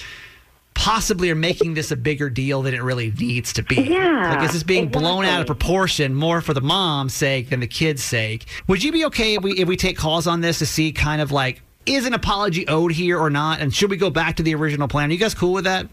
possibly 0.76 1.30
are 1.30 1.36
making 1.36 1.74
this 1.74 1.92
a 1.92 1.96
bigger 1.96 2.30
deal 2.30 2.62
than 2.62 2.74
it 2.74 2.82
really 2.82 3.12
needs 3.12 3.54
to 3.54 3.64
be. 3.64 3.76
Yeah, 3.76 4.36
like 4.36 4.46
is 4.46 4.54
this 4.54 4.64
being 4.64 4.90
blown 4.90 5.26
out 5.26 5.42
of 5.42 5.48
proportion 5.48 6.14
more 6.14 6.42
for 6.42 6.54
the 6.54 6.62
mom's 6.62 7.14
sake 7.14 7.50
than 7.50 7.60
the 7.60 7.68
kid's 7.68 8.04
sake? 8.04 8.46
Would 8.68 8.84
you 8.84 8.92
be 8.92 9.06
okay 9.06 9.36
if 9.36 9.44
we 9.44 9.54
if 9.54 9.68
we 9.68 9.78
take 9.78 9.98
calls 9.98 10.28
on 10.28 10.42
this 10.42 10.60
to 10.60 10.66
see 10.66 10.92
kind 10.92 11.22
of 11.22 11.32
like 11.32 11.62
is 11.86 12.06
an 12.06 12.14
apology 12.14 12.68
owed 12.68 12.92
here 12.92 13.20
or 13.20 13.30
not, 13.30 13.60
and 13.60 13.74
should 13.74 13.90
we 13.90 13.98
go 13.98 14.10
back 14.10 14.38
to 14.38 14.44
the 14.44 14.56
original 14.56 14.88
plan? 14.88 15.10
Are 15.10 15.14
you 15.14 15.20
guys 15.20 15.34
cool 15.34 15.54
with 15.54 15.66
that? 15.66 15.88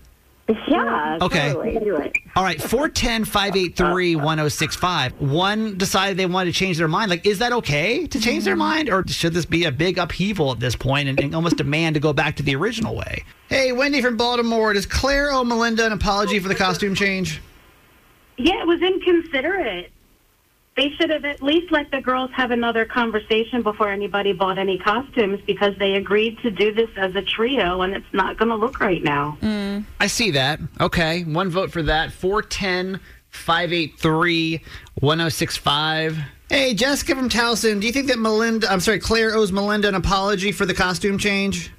Yeah, 0.69 1.19
Okay. 1.21 1.53
totally. 1.53 2.13
All 2.35 2.43
right, 2.43 2.61
410 2.61 3.25
583 3.25 4.17
1065. 4.17 5.21
One 5.21 5.79
decided 5.79 6.17
they 6.17 6.27
wanted 6.27 6.53
to 6.53 6.59
change 6.59 6.79
their 6.79 6.89
mind. 6.89 7.11
Like, 7.11 7.27
is 7.27 7.39
that 7.39 7.53
okay 7.53 8.07
to 8.07 8.21
change 8.21 8.45
their 8.45 8.55
mm-hmm. 8.55 8.59
mind? 8.59 8.89
Or 8.91 9.05
should 9.07 9.33
this 9.33 9.45
be 9.45 9.65
a 9.65 9.73
big 9.73 9.99
upheaval 9.99 10.53
at 10.53 10.61
this 10.61 10.75
point 10.75 11.09
and, 11.09 11.21
and 11.21 11.35
almost 11.35 11.57
demand 11.57 11.95
to 11.95 12.01
go 12.01 12.13
back 12.13 12.37
to 12.37 12.43
the 12.43 12.57
original 12.57 12.97
way? 12.97 13.25
Hey, 13.51 13.73
Wendy 13.73 14.01
from 14.01 14.17
Baltimore. 14.17 14.73
Does 14.73 14.87
Claire 14.87 15.33
owe 15.33 15.43
Melinda 15.43 15.85
an 15.85 15.91
apology 15.91 16.39
for 16.39 16.47
the 16.47 16.55
costume 16.55 16.95
change? 16.95 17.43
Yeah, 18.37 18.61
it 18.61 18.67
was 18.67 18.81
inconsiderate. 18.81 19.91
They 20.77 20.91
should 20.91 21.11
have 21.11 21.25
at 21.25 21.43
least 21.43 21.73
let 21.73 21.91
the 21.91 22.01
girls 22.01 22.31
have 22.33 22.53
another 22.53 22.85
conversation 22.85 23.63
before 23.63 23.89
anybody 23.89 24.33
bought 24.33 24.57
any 24.57 24.79
costumes 24.79 25.41
because 25.49 25.77
they 25.79 25.95
agreed 25.95 26.39
to 26.39 26.53
do 26.53 26.73
this 26.73 26.91
as 26.97 27.17
a 27.17 27.23
trio 27.23 27.83
and 27.83 27.93
it's 27.93 28.07
not 28.13 28.39
going 28.39 28.51
to 28.51 28.55
look 28.55 28.79
right 28.79 29.03
now. 29.03 29.37
I 29.99 30.07
see 30.07 30.31
that. 30.31 30.61
Okay, 30.81 31.25
one 31.25 31.51
vote 31.51 31.73
for 31.73 31.83
that. 31.83 32.13
410 32.13 33.01
583 33.31 34.63
1065. 35.01 36.19
Hey, 36.49 36.73
Jessica 36.73 37.17
from 37.17 37.29
Towson. 37.29 37.81
Do 37.81 37.89
you 37.89 37.93
think 37.93 38.07
that 38.07 38.19
Melinda, 38.21 38.71
I'm 38.71 38.81
sorry, 38.81 39.01
Claire 39.01 39.35
owes 39.35 39.51
Melinda 39.51 39.89
an 39.89 39.97
apology 39.97 40.53
for 40.53 40.67
the 40.67 40.75
costume 40.75 41.19
change? 41.19 41.73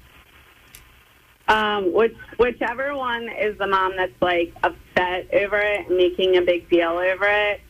Um, 1.52 1.92
which 1.92 2.16
whichever 2.38 2.96
one 2.96 3.28
is 3.28 3.58
the 3.58 3.66
mom 3.66 3.92
that's 3.96 4.12
like 4.22 4.54
upset 4.62 5.28
over 5.34 5.58
it 5.58 5.86
and 5.86 5.96
making 5.98 6.36
a 6.38 6.40
big 6.42 6.68
deal 6.70 6.90
over 6.92 7.26
it. 7.26 7.60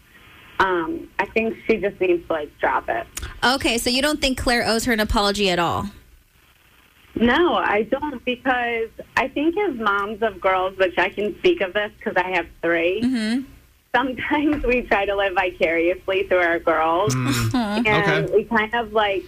Um, 0.61 1.09
I 1.19 1.27
think 1.27 1.57
she 1.67 1.79
just 1.79 2.01
needs 2.01 2.25
to 2.29 2.33
like 2.33 2.51
drop 2.61 2.89
it. 2.89 3.07
Okay, 3.43 3.79
so 3.79 3.91
you 3.91 4.01
don't 4.01 4.21
think 4.21 4.39
Claire 4.39 4.65
owes 4.65 4.85
her 4.85 4.93
an 4.93 5.01
apology 5.01 5.51
at 5.51 5.59
all? 5.59 5.87
No, 7.17 7.55
I 7.57 7.83
don't 7.83 8.25
because 8.25 8.89
I 9.17 9.27
think 9.29 9.57
as 9.59 9.75
moms 9.77 10.23
of 10.23 10.41
girls, 10.41 10.79
which 10.79 10.97
I 10.99 11.09
can 11.09 11.37
speak 11.39 11.61
of 11.61 11.73
this 11.75 11.91
because 11.99 12.15
I 12.17 12.31
have 12.37 12.47
3 12.63 13.01
Mm-hmm. 13.03 13.43
sometimes 13.95 14.65
we 14.73 14.83
try 14.83 15.05
to 15.07 15.17
live 15.17 15.35
vicariously 15.35 16.23
through 16.29 16.39
our 16.39 16.59
girls. 16.61 17.15
Mm. 17.15 17.87
and 17.87 18.27
Okay. 18.27 18.35
we 18.37 18.45
kind 18.45 18.73
of 18.75 18.93
like 18.93 19.25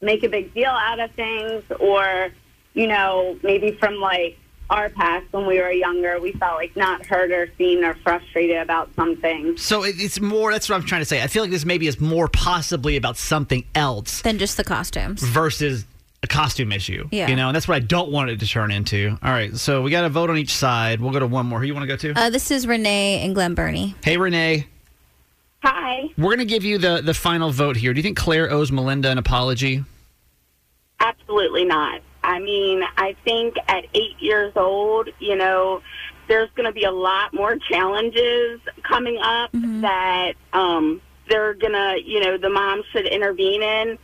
make 0.00 0.22
a 0.22 0.28
big 0.28 0.54
deal 0.54 0.70
out 0.70 1.00
of 1.00 1.10
things 1.12 1.64
or 1.80 2.28
you 2.76 2.86
know 2.86 3.36
maybe 3.42 3.72
from 3.80 3.96
like 3.96 4.38
our 4.70 4.88
past 4.90 5.24
when 5.32 5.46
we 5.46 5.58
were 5.60 5.70
younger 5.70 6.18
we 6.20 6.32
felt 6.32 6.56
like 6.56 6.74
not 6.76 7.04
heard 7.06 7.30
or 7.30 7.48
seen 7.56 7.84
or 7.84 7.94
frustrated 8.02 8.56
about 8.58 8.88
something 8.96 9.56
So 9.56 9.82
it's 9.84 10.20
more. 10.20 10.52
That's 10.52 10.68
what 10.68 10.74
I'm 10.76 10.84
trying 10.86 11.00
to 11.02 11.04
say. 11.06 11.22
I 11.22 11.26
feel 11.28 11.42
like 11.42 11.50
this 11.52 11.64
maybe 11.64 11.86
is 11.86 12.00
more 12.00 12.26
possibly 12.28 12.96
about 12.96 13.16
something 13.16 13.64
else 13.74 14.22
Than 14.22 14.38
just 14.38 14.56
the 14.56 14.64
costumes. 14.64 15.22
versus 15.22 15.84
a 16.22 16.26
costume 16.26 16.72
issue. 16.72 17.06
Yeah. 17.12 17.28
You 17.28 17.36
know, 17.36 17.48
and 17.48 17.54
that's 17.54 17.68
what 17.68 17.76
I 17.76 17.78
don't 17.80 18.10
want 18.10 18.30
it 18.30 18.40
to 18.40 18.46
turn 18.46 18.72
into. 18.72 19.16
All 19.22 19.30
right, 19.30 19.54
so 19.56 19.82
we 19.82 19.90
got 19.92 20.02
to 20.02 20.08
vote 20.08 20.30
on 20.30 20.36
each 20.38 20.52
side. 20.54 21.00
We'll 21.00 21.12
go 21.12 21.20
to 21.20 21.26
one 21.28 21.46
more. 21.46 21.60
Who 21.60 21.66
you 21.66 21.74
want 21.74 21.84
to 21.84 21.86
go 21.88 21.96
to? 21.96 22.20
Uh, 22.20 22.30
this 22.30 22.50
is 22.50 22.66
Renee 22.66 23.20
and 23.24 23.34
Glen 23.36 23.54
Burnie. 23.54 23.94
hey, 24.02 24.16
Renee. 24.16 24.66
hi 25.62 26.08
We're 26.18 26.34
going 26.34 26.38
to 26.38 26.44
give 26.44 26.64
you 26.64 26.78
the 26.78 27.02
the 27.04 27.14
final 27.14 27.50
vote 27.52 27.76
here. 27.76 27.92
Do 27.94 27.98
you 27.98 28.02
think 28.02 28.16
Claire 28.16 28.50
owes 28.50 28.72
Melinda 28.72 29.10
an 29.12 29.18
apology? 29.18 29.84
absolutely 30.98 31.64
not 31.64 32.00
i 32.26 32.38
mean 32.40 32.82
i 32.96 33.14
think 33.24 33.56
at 33.68 33.84
eight 33.94 34.18
years 34.18 34.52
old 34.56 35.08
you 35.18 35.36
know 35.36 35.80
there's 36.28 36.50
going 36.56 36.66
to 36.66 36.72
be 36.72 36.82
a 36.84 36.90
lot 36.90 37.32
more 37.32 37.56
challenges 37.56 38.60
coming 38.82 39.16
up 39.22 39.50
that 39.52 40.32
um, 40.52 41.00
they're 41.28 41.54
going 41.54 41.72
to, 41.72 41.96
you 42.04 42.18
know, 42.18 42.36
the 42.36 42.50
mom 42.50 42.82
should 42.90 43.06
intervene 43.06 43.62
in. 43.62 43.96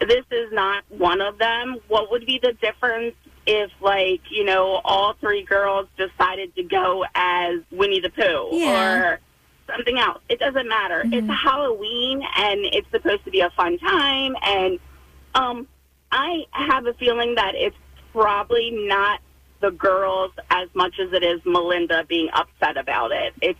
This 0.00 0.24
is 0.30 0.50
not 0.52 0.84
one 0.88 1.20
of 1.20 1.36
them. 1.36 1.76
What 1.88 2.10
would 2.10 2.24
be 2.24 2.38
the 2.42 2.54
difference 2.54 3.14
if, 3.46 3.70
like, 3.82 4.22
you 4.30 4.44
know, 4.44 4.80
all 4.86 5.16
three 5.20 5.42
girls 5.42 5.86
decided 5.98 6.54
to 6.56 6.62
go 6.62 7.04
as 7.14 7.60
Winnie 7.70 8.00
the 8.00 8.08
Pooh 8.08 8.48
Yeah. 8.52 9.10
or 9.12 9.20
something 9.70 9.98
else? 9.98 10.22
It 10.30 10.38
doesn't 10.38 10.68
matter. 10.70 11.02
It's 11.04 11.28
Halloween 11.28 12.22
and 12.38 12.60
it's 12.64 12.90
supposed 12.90 13.22
to 13.26 13.30
be 13.30 13.40
a 13.40 13.50
fun 13.50 13.76
time. 13.80 14.34
And 14.42 14.78
um, 15.34 15.66
I 16.12 16.44
have 16.52 16.86
a 16.86 16.94
feeling 16.94 17.34
that 17.34 17.52
it's 17.54 17.76
probably 18.12 18.70
not 18.72 19.20
the 19.60 19.70
girls 19.70 20.32
as 20.50 20.68
much 20.74 20.94
as 21.00 21.12
it 21.12 21.22
is 21.22 21.40
Melinda 21.44 22.04
being 22.08 22.28
upset 22.34 22.76
about 22.76 23.12
it. 23.12 23.32
It's 23.42 23.58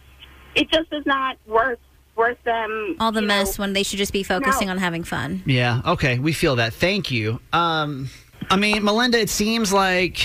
it 0.54 0.70
just 0.70 0.92
is 0.92 1.04
not 1.06 1.36
worth 1.46 1.78
worth 2.16 2.42
them 2.44 2.96
All 2.98 3.12
the 3.12 3.20
mess 3.22 3.58
know, 3.58 3.62
when 3.64 3.72
they 3.74 3.82
should 3.82 3.98
just 3.98 4.12
be 4.12 4.22
focusing 4.22 4.68
No. 4.68 4.72
on 4.72 4.78
having 4.78 5.04
fun. 5.04 5.42
Yeah. 5.44 5.82
Okay. 5.84 6.18
We 6.18 6.32
feel 6.32 6.56
that. 6.56 6.72
Thank 6.72 7.10
you. 7.10 7.40
Um, 7.52 8.08
I 8.48 8.56
mean, 8.56 8.82
Melinda, 8.84 9.18
it 9.18 9.28
seems 9.28 9.70
like 9.72 10.20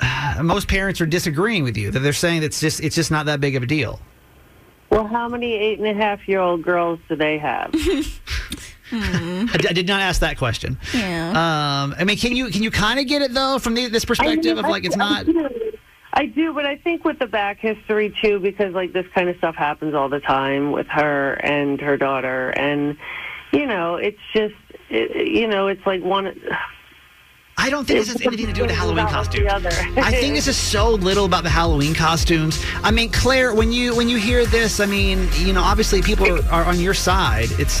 uh, 0.00 0.40
most 0.42 0.66
parents 0.66 1.00
are 1.00 1.06
disagreeing 1.06 1.62
with 1.62 1.76
you. 1.76 1.90
That 1.92 2.00
they're 2.00 2.12
saying 2.12 2.40
that 2.40 2.46
it's 2.46 2.60
just 2.60 2.80
it's 2.80 2.96
just 2.96 3.10
not 3.12 3.26
that 3.26 3.40
big 3.40 3.54
of 3.56 3.62
a 3.62 3.66
deal. 3.66 4.00
Well, 4.90 5.06
how 5.06 5.28
many 5.28 5.52
eight 5.54 5.78
and 5.78 5.88
a 5.88 5.94
half 5.94 6.26
year 6.28 6.40
old 6.40 6.62
girls 6.62 6.98
do 7.08 7.16
they 7.16 7.38
have? 7.38 7.74
I, 8.94 9.56
d- 9.58 9.68
I 9.68 9.72
did 9.72 9.86
not 9.88 10.00
ask 10.00 10.20
that 10.20 10.38
question. 10.38 10.78
Yeah. 10.94 11.30
Um, 11.30 11.94
I 11.98 12.04
mean, 12.04 12.16
can 12.16 12.34
you 12.36 12.48
can 12.50 12.62
you 12.62 12.70
kind 12.70 13.00
of 13.00 13.06
get 13.06 13.22
it 13.22 13.32
though 13.34 13.58
from 13.58 13.74
the, 13.74 13.88
this 13.88 14.04
perspective 14.04 14.58
of 14.58 14.64
like 14.66 14.84
it's 14.84 14.96
not? 14.96 15.26
I 16.16 16.26
do, 16.26 16.52
but 16.52 16.64
I 16.64 16.76
think 16.76 17.04
with 17.04 17.18
the 17.18 17.26
back 17.26 17.58
history 17.58 18.14
too, 18.22 18.38
because 18.38 18.72
like 18.72 18.92
this 18.92 19.06
kind 19.14 19.28
of 19.28 19.36
stuff 19.38 19.56
happens 19.56 19.94
all 19.94 20.08
the 20.08 20.20
time 20.20 20.70
with 20.70 20.86
her 20.86 21.34
and 21.34 21.80
her 21.80 21.96
daughter, 21.96 22.50
and 22.50 22.96
you 23.52 23.66
know, 23.66 23.96
it's 23.96 24.20
just, 24.32 24.54
it, 24.90 25.28
you 25.28 25.48
know, 25.48 25.66
it's 25.68 25.84
like 25.86 26.02
one. 26.02 26.40
I 27.56 27.70
don't 27.70 27.86
think 27.86 28.00
this 28.00 28.08
has 28.12 28.20
anything 28.26 28.46
to 28.46 28.52
do 28.52 28.62
with 28.62 28.70
the 28.70 28.76
Halloween 28.76 28.98
About 29.04 29.12
costumes. 29.12 29.44
the 29.46 29.54
other. 29.54 29.70
I 30.00 30.10
think 30.10 30.34
this 30.34 30.48
is 30.48 30.56
so 30.56 30.90
little 30.90 31.24
about 31.24 31.44
the 31.44 31.50
Halloween 31.50 31.94
costumes. 31.94 32.60
I 32.82 32.90
mean, 32.90 33.10
Claire, 33.10 33.54
when 33.54 33.70
you 33.72 33.94
when 33.94 34.08
you 34.08 34.16
hear 34.18 34.44
this, 34.44 34.80
I 34.80 34.86
mean, 34.86 35.28
you 35.34 35.52
know, 35.52 35.62
obviously 35.62 36.02
people 36.02 36.28
are, 36.28 36.44
are 36.50 36.64
on 36.64 36.80
your 36.80 36.94
side. 36.94 37.48
It's 37.52 37.80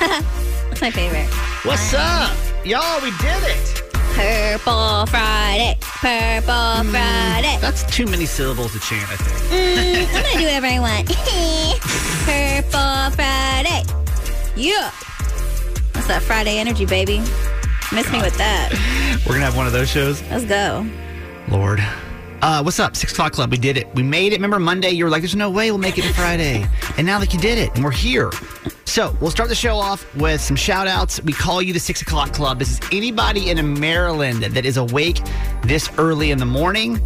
That's 0.68 0.80
my 0.80 0.90
favorite. 0.90 1.28
What's 1.64 1.94
up, 1.94 2.36
y'all? 2.64 3.00
We 3.02 3.10
did 3.18 3.42
it. 3.44 3.82
Purple 4.14 5.06
Friday. 5.06 5.76
Purple 5.80 6.84
Friday. 6.90 7.58
That's 7.60 7.84
too 7.94 8.06
many 8.06 8.26
syllables 8.26 8.72
to 8.72 8.80
chant. 8.80 9.08
I 9.10 9.16
think. 9.16 9.36
Mm, 9.52 10.06
I'm 10.14 10.22
gonna 10.22 10.38
do 10.38 10.44
whatever 10.46 10.66
I 10.66 10.78
want. 10.80 11.06
Purple 12.26 13.10
Friday. 13.16 13.82
Yeah. 14.56 14.90
That's 15.92 16.06
that 16.08 16.22
Friday 16.22 16.58
energy, 16.58 16.86
baby. 16.86 17.18
Miss 17.92 18.10
me 18.10 18.20
with 18.20 18.36
that. 18.38 18.72
We're 19.26 19.34
gonna 19.34 19.44
have 19.44 19.56
one 19.56 19.66
of 19.66 19.72
those 19.72 19.88
shows. 19.88 20.22
Let's 20.30 20.44
go. 20.44 20.86
Lord. 21.48 21.80
Uh, 22.42 22.62
what's 22.62 22.78
up? 22.78 22.94
Six 22.94 23.12
o'clock 23.12 23.32
club. 23.32 23.50
We 23.50 23.56
did 23.58 23.76
it. 23.76 23.92
We 23.94 24.02
made 24.02 24.32
it. 24.32 24.36
Remember 24.36 24.58
Monday? 24.58 24.90
You 24.90 25.04
were 25.04 25.10
like, 25.10 25.22
"There's 25.22 25.34
no 25.34 25.50
way 25.50 25.70
we'll 25.70 25.78
make 25.78 25.98
it 25.98 26.02
to 26.02 26.12
Friday," 26.14 26.66
and 26.96 27.06
now 27.06 27.18
that 27.18 27.32
you 27.32 27.40
did 27.40 27.58
it, 27.58 27.74
and 27.74 27.82
we're 27.82 27.90
here. 27.90 28.30
So 28.84 29.16
we'll 29.20 29.30
start 29.30 29.48
the 29.48 29.54
show 29.54 29.76
off 29.76 30.06
with 30.16 30.40
some 30.40 30.56
shout 30.56 30.86
outs. 30.86 31.20
We 31.22 31.32
call 31.32 31.60
you 31.62 31.72
the 31.72 31.80
six 31.80 32.02
o'clock 32.02 32.32
club. 32.32 32.58
This 32.58 32.70
is 32.70 32.80
anybody 32.92 33.50
in 33.50 33.78
Maryland 33.80 34.42
that 34.42 34.64
is 34.64 34.76
awake 34.76 35.20
this 35.62 35.90
early 35.98 36.30
in 36.30 36.38
the 36.38 36.46
morning. 36.46 37.00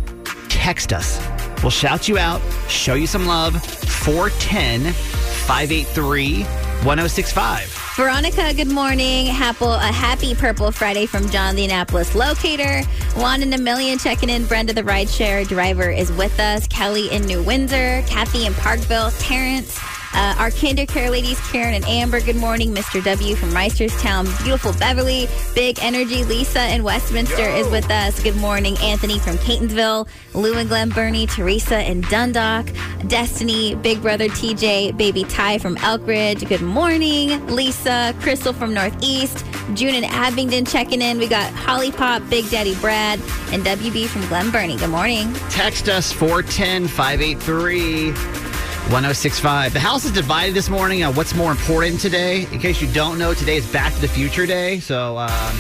Text 0.48 0.92
us. 0.92 1.20
We'll 1.62 1.70
shout 1.70 2.08
you 2.08 2.18
out, 2.18 2.40
show 2.68 2.94
you 2.94 3.06
some 3.06 3.26
love. 3.26 3.62
410 3.62 4.92
583 4.92 6.42
1065. 6.84 7.79
Veronica, 7.96 8.54
good 8.54 8.70
morning. 8.70 9.26
Happy, 9.26 9.64
a 9.64 9.78
happy 9.78 10.34
Purple 10.34 10.70
Friday 10.70 11.06
from 11.06 11.28
John 11.28 11.56
the 11.56 11.64
Annapolis 11.64 12.14
locator. 12.14 12.82
Juan 13.16 13.42
in 13.42 13.52
a 13.52 13.58
million 13.58 13.98
checking 13.98 14.28
in. 14.28 14.46
Brenda, 14.46 14.72
the 14.72 14.82
rideshare 14.82 15.46
driver, 15.46 15.90
is 15.90 16.12
with 16.12 16.38
us. 16.38 16.68
Kelly 16.68 17.10
in 17.10 17.26
New 17.26 17.42
Windsor. 17.42 18.02
Kathy 18.06 18.46
in 18.46 18.54
Parkville. 18.54 19.10
Terrence. 19.18 19.76
Uh, 20.12 20.34
our 20.38 20.50
Kinder 20.50 20.86
Care 20.86 21.10
ladies, 21.10 21.38
Karen 21.50 21.74
and 21.74 21.84
Amber, 21.86 22.20
good 22.20 22.36
morning. 22.36 22.74
Mr. 22.74 23.02
W 23.02 23.36
from 23.36 23.50
Reisterstown, 23.50 24.26
beautiful 24.42 24.72
Beverly, 24.74 25.28
Big 25.54 25.78
Energy, 25.80 26.24
Lisa 26.24 26.72
in 26.74 26.82
Westminster 26.82 27.48
is 27.48 27.68
with 27.68 27.88
us. 27.90 28.20
Good 28.22 28.36
morning. 28.36 28.76
Anthony 28.78 29.18
from 29.18 29.36
Catonsville, 29.38 30.08
Lou 30.34 30.54
and 30.54 30.68
Glen 30.68 30.90
Burnie, 30.90 31.26
Teresa 31.26 31.88
in 31.88 32.00
Dundalk, 32.02 32.66
Destiny, 33.06 33.76
Big 33.76 34.02
Brother 34.02 34.28
TJ, 34.28 34.96
Baby 34.96 35.24
Ty 35.24 35.58
from 35.58 35.76
Elkridge, 35.76 36.46
good 36.48 36.62
morning. 36.62 37.46
Lisa, 37.46 38.14
Crystal 38.20 38.52
from 38.52 38.74
Northeast, 38.74 39.44
June 39.74 39.94
in 39.94 40.04
Abingdon 40.04 40.64
checking 40.64 41.02
in. 41.02 41.18
We 41.18 41.28
got 41.28 41.52
Holly 41.52 41.92
Pop, 41.92 42.22
Big 42.28 42.48
Daddy 42.50 42.74
Brad, 42.76 43.20
and 43.52 43.64
WB 43.64 44.06
from 44.06 44.26
Glen 44.26 44.50
Burnie. 44.50 44.76
Good 44.76 44.90
morning. 44.90 45.32
Text 45.50 45.88
us 45.88 46.10
410 46.12 46.88
583 46.88 48.49
1065. 48.88 49.72
The 49.72 49.78
house 49.80 50.04
is 50.04 50.10
divided 50.10 50.54
this 50.54 50.68
morning 50.68 51.04
on 51.04 51.14
what's 51.14 51.34
more 51.34 51.52
important 51.52 52.00
today. 52.00 52.42
In 52.52 52.58
case 52.58 52.80
you 52.80 52.92
don't 52.92 53.18
know, 53.18 53.34
today 53.34 53.56
is 53.56 53.66
Back 53.72 53.94
to 53.94 54.00
the 54.00 54.08
Future 54.08 54.46
Day. 54.46 54.80
So, 54.80 55.16
um, 55.18 55.54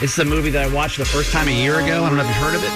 this 0.00 0.12
is 0.12 0.18
a 0.18 0.24
movie 0.24 0.50
that 0.50 0.62
I 0.62 0.68
watched 0.74 0.98
the 0.98 1.04
first 1.06 1.32
time 1.32 1.48
a 1.48 1.52
year 1.52 1.80
ago. 1.80 2.04
I 2.04 2.08
don't 2.08 2.18
know 2.18 2.24
if 2.24 2.28
you've 2.28 2.36
heard 2.36 2.54
of 2.54 2.62
it. 2.62 2.70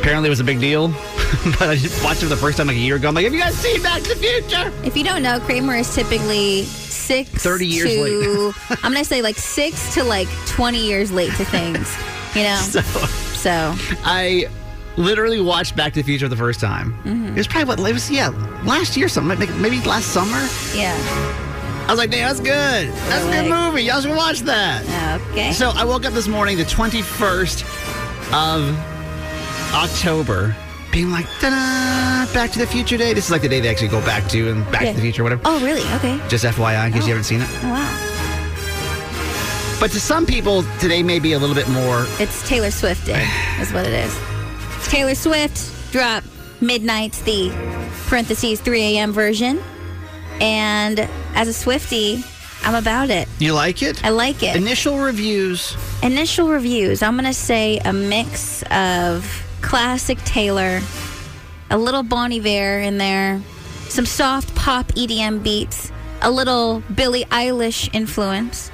Apparently, 0.00 0.28
it 0.28 0.30
was 0.30 0.40
a 0.40 0.44
big 0.44 0.60
deal, 0.60 0.88
but 1.58 1.68
I 1.68 1.76
just 1.76 2.02
watched 2.02 2.22
it 2.22 2.26
the 2.26 2.36
first 2.36 2.56
time 2.56 2.68
like 2.68 2.76
a 2.76 2.80
year 2.80 2.96
ago. 2.96 3.08
I'm 3.08 3.14
like, 3.14 3.24
have 3.24 3.34
you 3.34 3.40
guys 3.40 3.54
seen 3.54 3.82
Back 3.82 4.02
to 4.02 4.08
the 4.10 4.16
Future? 4.16 4.72
If 4.82 4.96
you 4.96 5.04
don't 5.04 5.22
know, 5.22 5.38
Kramer 5.40 5.76
is 5.76 5.94
typically 5.94 6.62
six 6.64 7.28
30 7.30 7.66
years 7.66 7.90
to, 7.90 8.02
late. 8.02 8.54
I'm 8.82 8.92
going 8.92 9.04
to 9.04 9.08
say 9.08 9.20
like 9.20 9.36
six 9.36 9.92
to 9.94 10.04
like 10.04 10.28
20 10.46 10.78
years 10.78 11.12
late 11.12 11.34
to 11.34 11.44
things, 11.44 11.94
you 12.34 12.44
know? 12.44 12.56
So, 12.70 12.80
So, 12.80 13.74
I 14.04 14.48
literally 14.96 15.40
watched 15.40 15.74
Back 15.76 15.92
to 15.94 16.00
the 16.00 16.04
Future 16.06 16.28
the 16.28 16.36
first 16.36 16.60
time. 16.60 16.94
Mhm. 17.04 17.30
It 17.30 17.36
was 17.36 17.46
probably 17.48 17.76
what, 17.82 17.90
it 17.90 17.92
was, 17.92 18.10
yeah, 18.10 18.28
last 18.64 18.96
year, 18.96 19.08
something, 19.08 19.38
maybe, 19.38 19.52
maybe 19.54 19.80
last 19.86 20.06
summer. 20.08 20.40
yeah. 20.74 20.96
I 21.86 21.88
was 21.90 21.98
like, 21.98 22.10
damn, 22.10 22.28
that's 22.28 22.40
good. 22.40 22.90
That's 23.10 23.24
a 23.26 23.30
good 23.30 23.50
movie. 23.50 23.82
Y'all 23.82 24.00
should 24.00 24.16
watch 24.16 24.40
that. 24.40 25.20
Okay. 25.32 25.52
So 25.52 25.70
I 25.74 25.84
woke 25.84 26.06
up 26.06 26.14
this 26.14 26.26
morning, 26.28 26.56
the 26.56 26.64
21st 26.64 27.62
of 28.32 28.74
October, 29.74 30.56
being 30.90 31.10
like, 31.10 31.26
ta-da, 31.40 32.32
Back 32.32 32.52
to 32.52 32.58
the 32.58 32.66
Future 32.66 32.96
Day. 32.96 33.12
This 33.12 33.26
is 33.26 33.30
like 33.30 33.42
the 33.42 33.48
day 33.50 33.60
they 33.60 33.68
actually 33.68 33.88
go 33.88 34.00
back 34.00 34.26
to 34.30 34.48
and 34.50 34.64
Back 34.72 34.82
Yeah. 34.82 34.90
to 34.92 34.96
the 34.96 35.02
Future, 35.02 35.22
whatever. 35.24 35.42
Oh, 35.44 35.60
really? 35.62 35.82
Okay. 35.96 36.18
Just 36.28 36.44
FYI, 36.46 36.86
in 36.86 36.92
case 36.94 37.02
you 37.02 37.08
haven't 37.10 37.24
seen 37.24 37.42
it. 37.42 37.48
Oh, 37.64 37.68
wow. 37.68 38.10
But 39.78 39.90
to 39.90 40.00
some 40.00 40.24
people, 40.24 40.64
today 40.80 41.02
may 41.02 41.18
be 41.18 41.34
a 41.34 41.38
little 41.38 41.54
bit 41.54 41.68
more. 41.68 42.06
It's 42.18 42.48
Taylor 42.48 42.70
Swift 42.70 43.04
Day, 43.04 43.28
is 43.60 43.72
what 43.74 43.84
it 43.84 43.92
is. 43.92 44.16
It's 44.84 44.92
Taylor 44.92 45.14
Swift 45.14 45.92
drop 45.92 46.24
Midnights 46.60 47.22
the 47.22 47.48
parentheses 48.06 48.60
3 48.60 48.82
a.m. 48.82 49.12
version. 49.12 49.62
And 50.42 51.08
as 51.34 51.48
a 51.48 51.54
Swifty, 51.54 52.22
I'm 52.64 52.74
about 52.74 53.08
it. 53.08 53.26
You 53.38 53.54
like 53.54 53.82
it? 53.82 54.04
I 54.04 54.10
like 54.10 54.42
it. 54.42 54.54
Initial 54.54 54.98
reviews. 54.98 55.74
Initial 56.02 56.48
reviews, 56.48 57.02
I'm 57.02 57.14
going 57.14 57.24
to 57.24 57.32
say 57.32 57.78
a 57.78 57.94
mix 57.94 58.62
of 58.64 59.26
classic 59.62 60.18
Taylor, 60.24 60.82
a 61.70 61.78
little 61.78 62.02
Bon 62.02 62.30
Iver 62.30 62.80
in 62.80 62.98
there, 62.98 63.40
some 63.88 64.04
soft 64.04 64.54
pop 64.54 64.88
EDM 64.88 65.42
beats, 65.42 65.92
a 66.20 66.30
little 66.30 66.82
Billie 66.94 67.24
Eilish 67.30 67.88
influence, 67.94 68.70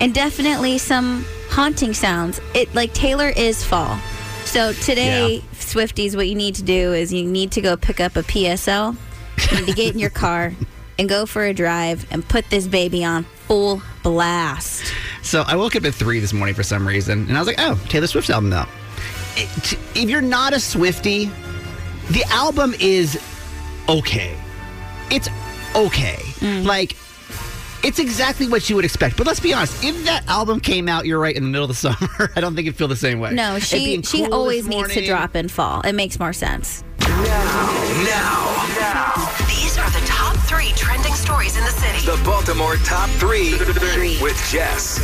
and 0.00 0.12
definitely 0.12 0.78
some 0.78 1.24
haunting 1.50 1.94
sounds. 1.94 2.40
It 2.52 2.74
like 2.74 2.92
Taylor 2.94 3.28
is 3.28 3.62
fall. 3.62 3.96
So 4.56 4.72
today, 4.72 5.42
Swifties, 5.52 6.16
what 6.16 6.28
you 6.28 6.34
need 6.34 6.54
to 6.54 6.62
do 6.62 6.94
is 6.94 7.12
you 7.12 7.26
need 7.26 7.52
to 7.52 7.60
go 7.60 7.76
pick 7.76 8.00
up 8.00 8.16
a 8.16 8.22
PSL. 8.22 8.96
You 9.52 9.60
need 9.60 9.66
to 9.66 9.72
get 9.74 9.92
in 9.92 9.98
your 9.98 10.08
car 10.24 10.54
and 10.98 11.06
go 11.10 11.26
for 11.26 11.44
a 11.44 11.52
drive 11.52 12.10
and 12.10 12.26
put 12.26 12.48
this 12.48 12.66
baby 12.66 13.04
on 13.04 13.24
full 13.24 13.82
blast. 14.02 14.94
So 15.20 15.44
I 15.46 15.56
woke 15.56 15.76
up 15.76 15.84
at 15.84 15.92
three 15.92 16.20
this 16.20 16.32
morning 16.32 16.54
for 16.54 16.62
some 16.62 16.88
reason, 16.88 17.28
and 17.28 17.36
I 17.36 17.38
was 17.38 17.46
like, 17.48 17.56
"Oh, 17.58 17.78
Taylor 17.90 18.06
Swift's 18.06 18.30
album 18.30 18.48
though." 18.48 18.64
It- 19.36 19.74
if 19.94 20.08
you're 20.08 20.22
not 20.22 20.54
a 20.54 20.58
Swifty, 20.58 21.26
the 22.12 22.24
album 22.30 22.74
is 22.80 23.20
okay. 23.90 24.34
It's 25.10 25.28
okay. 25.74 26.16
Mm. 26.40 26.64
Like 26.64 26.96
it's 27.82 27.98
exactly 27.98 28.48
what 28.48 28.68
you 28.68 28.76
would 28.76 28.84
expect. 28.84 29.16
But 29.16 29.26
let's 29.26 29.40
be 29.40 29.52
honest, 29.52 29.82
if 29.84 30.04
that 30.04 30.26
album 30.28 30.60
came 30.60 30.88
out, 30.88 31.06
you're 31.06 31.20
right, 31.20 31.36
in 31.36 31.42
the 31.42 31.48
middle 31.48 31.64
of 31.64 31.68
the 31.68 31.74
summer, 31.74 32.30
I 32.36 32.40
don't 32.40 32.54
think 32.54 32.66
it'd 32.66 32.76
feel 32.76 32.88
the 32.88 32.96
same 32.96 33.20
way. 33.20 33.32
No, 33.32 33.58
she 33.58 34.02
she 34.02 34.24
cool 34.24 34.34
always 34.34 34.66
needs 34.66 34.92
to 34.94 35.06
drop 35.06 35.36
in 35.36 35.48
fall. 35.48 35.80
It 35.82 35.94
makes 35.94 36.18
more 36.18 36.32
sense. 36.32 36.82
Now, 37.00 37.16
now, 38.04 38.66
now. 38.78 39.46
these 39.46 39.78
are 39.78 39.88
the 39.90 40.04
top 40.06 40.36
three 40.48 40.72
trending 40.76 41.14
stories 41.14 41.56
in 41.56 41.64
the 41.64 41.70
city. 41.70 42.04
The 42.04 42.20
Baltimore 42.24 42.76
Top 42.76 43.08
Three 43.10 43.52
with 44.20 44.36
Jess. 44.50 45.00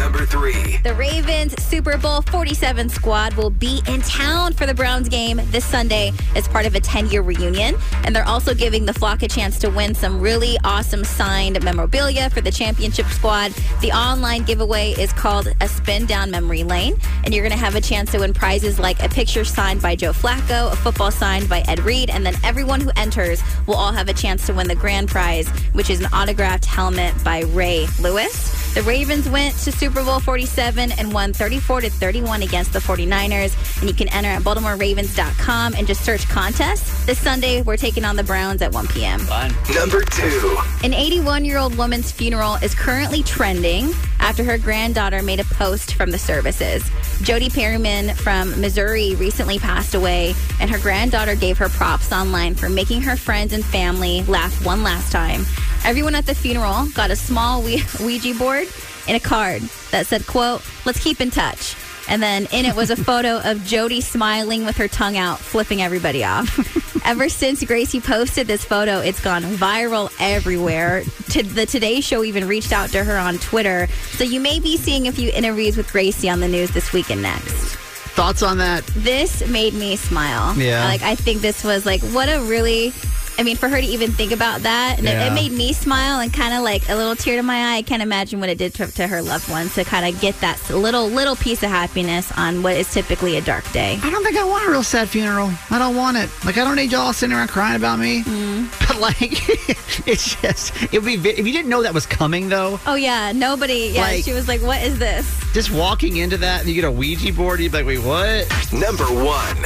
Number 0.00 0.24
three. 0.24 0.78
The 0.78 0.94
Ravens 0.94 1.62
Super 1.62 1.98
Bowl 1.98 2.22
47 2.22 2.88
squad 2.88 3.34
will 3.34 3.50
be 3.50 3.82
in 3.86 4.00
town 4.00 4.54
for 4.54 4.64
the 4.64 4.72
Browns 4.72 5.10
game 5.10 5.38
this 5.50 5.62
Sunday 5.62 6.12
as 6.34 6.48
part 6.48 6.64
of 6.64 6.74
a 6.74 6.80
10 6.80 7.10
year 7.10 7.20
reunion. 7.20 7.76
And 8.04 8.16
they're 8.16 8.26
also 8.26 8.54
giving 8.54 8.86
the 8.86 8.94
flock 8.94 9.22
a 9.22 9.28
chance 9.28 9.58
to 9.58 9.68
win 9.68 9.94
some 9.94 10.18
really 10.18 10.56
awesome 10.64 11.04
signed 11.04 11.62
memorabilia 11.62 12.30
for 12.30 12.40
the 12.40 12.50
championship 12.50 13.04
squad. 13.08 13.52
The 13.82 13.92
online 13.92 14.44
giveaway 14.44 14.92
is 14.92 15.12
called 15.12 15.48
a 15.60 15.68
spin 15.68 16.06
down 16.06 16.30
memory 16.30 16.64
lane. 16.64 16.96
And 17.24 17.34
you're 17.34 17.44
going 17.46 17.58
to 17.58 17.62
have 17.62 17.74
a 17.74 17.80
chance 17.82 18.10
to 18.12 18.20
win 18.20 18.32
prizes 18.32 18.78
like 18.78 19.02
a 19.02 19.08
picture 19.10 19.44
signed 19.44 19.82
by 19.82 19.96
Joe 19.96 20.12
Flacco, 20.12 20.72
a 20.72 20.76
football 20.76 21.10
signed 21.10 21.46
by 21.46 21.60
Ed 21.68 21.80
Reed, 21.80 22.08
and 22.08 22.24
then 22.24 22.36
everyone 22.42 22.80
who 22.80 22.90
enters 22.96 23.42
will 23.66 23.76
all 23.76 23.92
have 23.92 24.08
a 24.08 24.14
chance 24.14 24.46
to 24.46 24.54
win 24.54 24.66
the 24.66 24.74
grand 24.74 25.08
prize, 25.08 25.46
which 25.74 25.90
is 25.90 26.00
an 26.00 26.06
autographed 26.14 26.64
helmet 26.64 27.12
by 27.22 27.42
Ray 27.42 27.86
Lewis. 28.00 28.69
The 28.72 28.82
Ravens 28.82 29.28
went 29.28 29.56
to 29.64 29.72
Super 29.72 30.04
Bowl 30.04 30.20
47 30.20 30.92
and 30.92 31.12
won 31.12 31.32
34 31.32 31.80
to 31.80 31.90
31 31.90 32.42
against 32.42 32.72
the 32.72 32.78
49ers. 32.78 33.80
And 33.80 33.90
you 33.90 33.94
can 33.94 34.08
enter 34.10 34.28
at 34.28 34.42
BaltimoreRavens.com 34.42 35.74
and 35.74 35.88
just 35.88 36.04
search 36.04 36.28
contest. 36.28 37.04
This 37.04 37.18
Sunday, 37.18 37.62
we're 37.62 37.76
taking 37.76 38.04
on 38.04 38.14
the 38.14 38.22
Browns 38.22 38.62
at 38.62 38.72
1 38.72 38.86
p.m. 38.86 39.18
Fun. 39.18 39.52
Number 39.74 40.04
two. 40.04 40.56
An 40.84 40.94
81 40.94 41.44
year 41.44 41.58
old 41.58 41.76
woman's 41.76 42.12
funeral 42.12 42.54
is 42.56 42.72
currently 42.72 43.24
trending 43.24 43.90
after 44.20 44.44
her 44.44 44.56
granddaughter 44.56 45.20
made 45.20 45.40
a 45.40 45.44
post 45.44 45.94
from 45.94 46.12
the 46.12 46.18
services. 46.18 46.88
Jody 47.22 47.50
Perryman 47.50 48.14
from 48.14 48.60
Missouri 48.60 49.16
recently 49.16 49.58
passed 49.58 49.94
away, 49.96 50.32
and 50.60 50.70
her 50.70 50.78
granddaughter 50.78 51.34
gave 51.34 51.58
her 51.58 51.68
props 51.68 52.12
online 52.12 52.54
for 52.54 52.68
making 52.68 53.02
her 53.02 53.16
friends 53.16 53.52
and 53.52 53.64
family 53.64 54.22
laugh 54.22 54.64
one 54.64 54.84
last 54.84 55.10
time. 55.10 55.44
Everyone 55.84 56.14
at 56.14 56.26
the 56.26 56.34
funeral 56.34 56.86
got 56.94 57.10
a 57.10 57.16
small 57.16 57.62
Ouija 57.62 58.34
board 58.38 58.68
and 59.08 59.16
a 59.16 59.20
card 59.20 59.62
that 59.90 60.06
said, 60.06 60.26
quote, 60.26 60.62
let's 60.84 61.02
keep 61.02 61.20
in 61.20 61.30
touch. 61.30 61.74
And 62.08 62.22
then 62.22 62.46
in 62.52 62.64
it 62.64 62.74
was 62.74 62.90
a 62.90 62.96
photo 62.96 63.40
of 63.40 63.64
Jody 63.64 64.00
smiling 64.00 64.64
with 64.64 64.76
her 64.76 64.88
tongue 64.88 65.16
out, 65.16 65.38
flipping 65.38 65.80
everybody 65.80 66.24
off. 66.24 66.86
Ever 67.06 67.28
since 67.28 67.64
Gracie 67.64 68.00
posted 68.00 68.46
this 68.46 68.64
photo, 68.64 68.98
it's 68.98 69.20
gone 69.20 69.42
viral 69.42 70.12
everywhere. 70.20 71.02
To 71.30 71.42
the 71.42 71.66
Today 71.66 72.00
Show 72.00 72.24
even 72.24 72.48
reached 72.48 72.72
out 72.72 72.90
to 72.90 73.04
her 73.04 73.16
on 73.16 73.38
Twitter. 73.38 73.86
So 74.16 74.24
you 74.24 74.40
may 74.40 74.58
be 74.58 74.76
seeing 74.76 75.08
a 75.08 75.12
few 75.12 75.30
interviews 75.30 75.76
with 75.76 75.90
Gracie 75.90 76.28
on 76.28 76.40
the 76.40 76.48
news 76.48 76.70
this 76.70 76.92
week 76.92 77.10
and 77.10 77.22
next. 77.22 77.76
Thoughts 78.14 78.42
on 78.42 78.58
that? 78.58 78.84
This 78.88 79.48
made 79.48 79.72
me 79.74 79.96
smile. 79.96 80.54
Yeah. 80.58 80.84
Like 80.84 81.02
I 81.02 81.14
think 81.14 81.40
this 81.40 81.64
was 81.64 81.86
like 81.86 82.02
what 82.02 82.28
a 82.28 82.40
really 82.40 82.92
I 83.38 83.42
mean, 83.42 83.56
for 83.56 83.68
her 83.68 83.80
to 83.80 83.86
even 83.86 84.10
think 84.12 84.32
about 84.32 84.60
that, 84.62 84.96
and 84.98 85.06
it, 85.08 85.12
Yeah. 85.12 85.30
it 85.30 85.34
made 85.34 85.52
me 85.52 85.72
smile 85.72 86.20
and 86.20 86.32
kind 86.32 86.52
of 86.54 86.62
like 86.62 86.88
a 86.88 86.94
little 86.94 87.16
tear 87.16 87.36
to 87.36 87.42
my 87.42 87.72
eye. 87.74 87.76
I 87.78 87.82
can't 87.82 88.02
imagine 88.02 88.38
what 88.40 88.48
it 88.50 88.58
did 88.58 88.74
to, 88.74 88.86
to 88.86 89.06
her 89.06 89.22
loved 89.22 89.48
ones 89.48 89.74
to 89.76 89.84
kind 89.84 90.12
of 90.12 90.20
get 90.20 90.38
that 90.40 90.58
little 90.70 91.08
little 91.08 91.36
piece 91.36 91.62
of 91.62 91.70
happiness 91.70 92.30
on 92.36 92.62
what 92.62 92.76
is 92.76 92.90
typically 92.92 93.36
a 93.36 93.40
dark 93.40 93.70
day. 93.72 93.98
I 94.02 94.10
don't 94.10 94.22
think 94.22 94.36
I 94.36 94.44
want 94.44 94.66
a 94.66 94.70
real 94.70 94.82
sad 94.82 95.08
funeral. 95.08 95.50
I 95.70 95.78
don't 95.78 95.96
want 95.96 96.16
it. 96.18 96.28
Like 96.44 96.58
I 96.58 96.64
don't 96.64 96.76
need 96.76 96.92
y'all 96.92 97.12
sitting 97.12 97.34
around 97.34 97.48
crying 97.48 97.76
about 97.76 97.98
me. 97.98 98.22
Mm. 98.24 98.68
But 98.90 98.98
like, 99.00 99.22
it's 100.08 100.34
just 100.42 100.74
it 100.92 101.00
would 101.02 101.04
be 101.22 101.30
if 101.30 101.46
you 101.46 101.52
didn't 101.52 101.68
know 101.70 101.82
that 101.82 101.94
was 101.94 102.06
coming 102.06 102.48
though. 102.48 102.78
Oh 102.86 102.96
yeah, 102.96 103.30
nobody. 103.32 103.90
Yeah, 103.94 104.02
Like- 104.02 104.24
she 104.24 104.32
was 104.32 104.48
like, 104.48 104.60
"What 104.62 104.82
is 104.82 104.98
this?" 104.98 105.24
Just 105.54 105.70
walking 105.70 106.16
into 106.16 106.36
that 106.38 106.60
and 106.60 106.68
you 106.68 106.74
get 106.74 106.84
a 106.84 106.90
Ouija 106.90 107.32
board, 107.32 107.60
you'd 107.60 107.72
be 107.72 107.78
like, 107.82 107.86
wait, 107.86 107.98
what? 108.04 108.72
Number 108.72 109.04
one. 109.04 109.56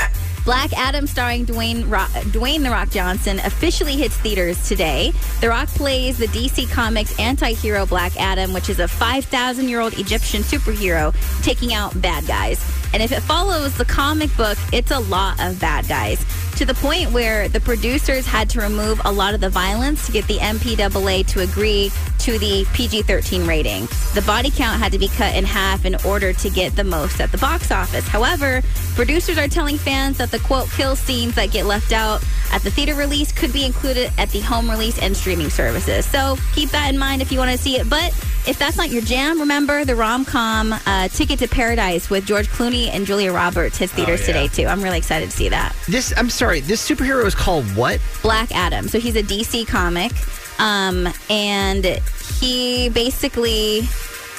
Black 0.45 0.75
Adam, 0.75 1.07
starring 1.07 1.47
Dwayne 1.47 1.91
Rock, 1.91 2.11
Dwayne 2.11 2.63
the 2.63 2.71
Rock 2.71 2.91
Johnson, 2.91 3.39
officially 3.41 3.97
hits 3.97 4.17
theaters 4.19 4.69
today. 4.69 5.13
The 5.41 5.49
Rock 5.49 5.69
plays 5.69 6.19
the 6.19 6.27
DC 6.27 6.71
Comics 6.71 7.19
anti-hero 7.19 7.87
Black 7.87 8.15
Adam, 8.21 8.53
which 8.53 8.69
is 8.69 8.79
a 8.79 8.87
5,000 8.87 9.69
year 9.69 9.81
old 9.81 9.99
Egyptian 9.99 10.43
superhero 10.43 11.15
taking 11.43 11.73
out 11.73 11.99
bad 12.03 12.27
guys. 12.27 12.63
And 12.95 13.03
if 13.03 13.11
it 13.11 13.23
follows 13.23 13.77
the 13.77 13.85
comic 13.85 14.35
book, 14.37 14.57
it's 14.73 14.93
a 14.93 15.01
lot 15.01 15.41
of 15.41 15.59
bad 15.59 15.89
guys 15.89 16.25
to 16.55 16.65
the 16.65 16.75
point 16.75 17.11
where 17.11 17.49
the 17.49 17.59
producers 17.59 18.25
had 18.25 18.49
to 18.51 18.61
remove 18.61 19.01
a 19.05 19.11
lot 19.11 19.35
of 19.35 19.41
the 19.41 19.51
violence 19.51 20.07
to 20.07 20.13
get 20.13 20.25
the 20.29 20.39
MPAA 20.39 21.27
to 21.27 21.41
agree 21.41 21.91
to 22.21 22.39
the 22.39 22.65
PG 22.73 23.03
13 23.03 23.49
rating. 23.49 23.89
The 24.15 24.23
body 24.25 24.49
count 24.49 24.79
had 24.79 24.93
to 24.93 24.99
be 25.01 25.09
cut 25.09 25.35
in 25.35 25.45
half 25.45 25.85
in 25.85 25.97
order 26.07 26.33
to 26.33 26.51
get 26.51 26.77
the 26.77 26.85
most 26.85 27.21
at 27.21 27.33
the 27.33 27.39
box 27.39 27.73
office. 27.73 28.07
However, 28.07 28.63
producers 28.95 29.39
are 29.39 29.49
telling 29.49 29.77
fans 29.77 30.19
that 30.19 30.31
the 30.31 30.39
quote 30.39 30.71
kill 30.71 30.95
scenes 30.95 31.35
that 31.35 31.51
get 31.51 31.67
left 31.67 31.91
out 31.91 32.23
at 32.53 32.63
the 32.63 32.71
theater 32.71 32.95
release 32.95 33.33
could 33.33 33.53
be 33.53 33.65
included 33.65 34.13
at 34.19 34.31
the 34.31 34.39
home 34.39 34.71
release 34.71 35.01
and 35.01 35.17
streaming 35.17 35.51
services. 35.51 36.07
So 36.07 36.37
keep 36.55 36.71
that 36.71 36.91
in 36.91 36.99
mind 36.99 37.23
if 37.23 37.33
you 37.33 37.39
want 37.41 37.51
to 37.51 37.59
see 37.59 37.77
it. 37.77 37.91
But 37.91 38.13
if 38.47 38.59
that's 38.59 38.77
not 38.77 38.91
your 38.91 39.03
jam, 39.03 39.41
remember 39.41 39.85
the 39.85 39.95
rom 39.95 40.25
com 40.25 40.73
uh, 40.73 41.09
Ticket 41.09 41.39
to 41.41 41.49
Paradise 41.49 42.11
with 42.11 42.27
George 42.27 42.49
Clooney 42.49 42.89
and 42.89 43.07
Julia 43.07 43.33
Roberts 43.33 43.79
hits 43.79 43.93
theaters 43.93 44.21
Oh, 44.21 44.23
yeah. 44.23 44.27
today, 44.43 44.49
too. 44.49 44.67
I'm 44.67 44.83
really 44.83 44.99
excited 44.99 45.31
to 45.31 45.37
see 45.37 45.49
that. 45.49 45.75
This, 45.89 46.13
I'm 46.17 46.31
sorry, 46.31 46.61
this 46.61 46.87
superhero 46.89 47.25
is 47.27 47.35
called 47.35 47.65
what? 47.77 48.01
Black 48.23 48.53
Adam. 48.55 48.89
So 48.89 48.99
he's 49.01 49.17
a 49.17 49.23
DC 49.23 49.67
comic. 49.67 50.13
Um, 50.61 51.09
and 51.29 51.85
he 52.41 52.89
basically 52.91 53.83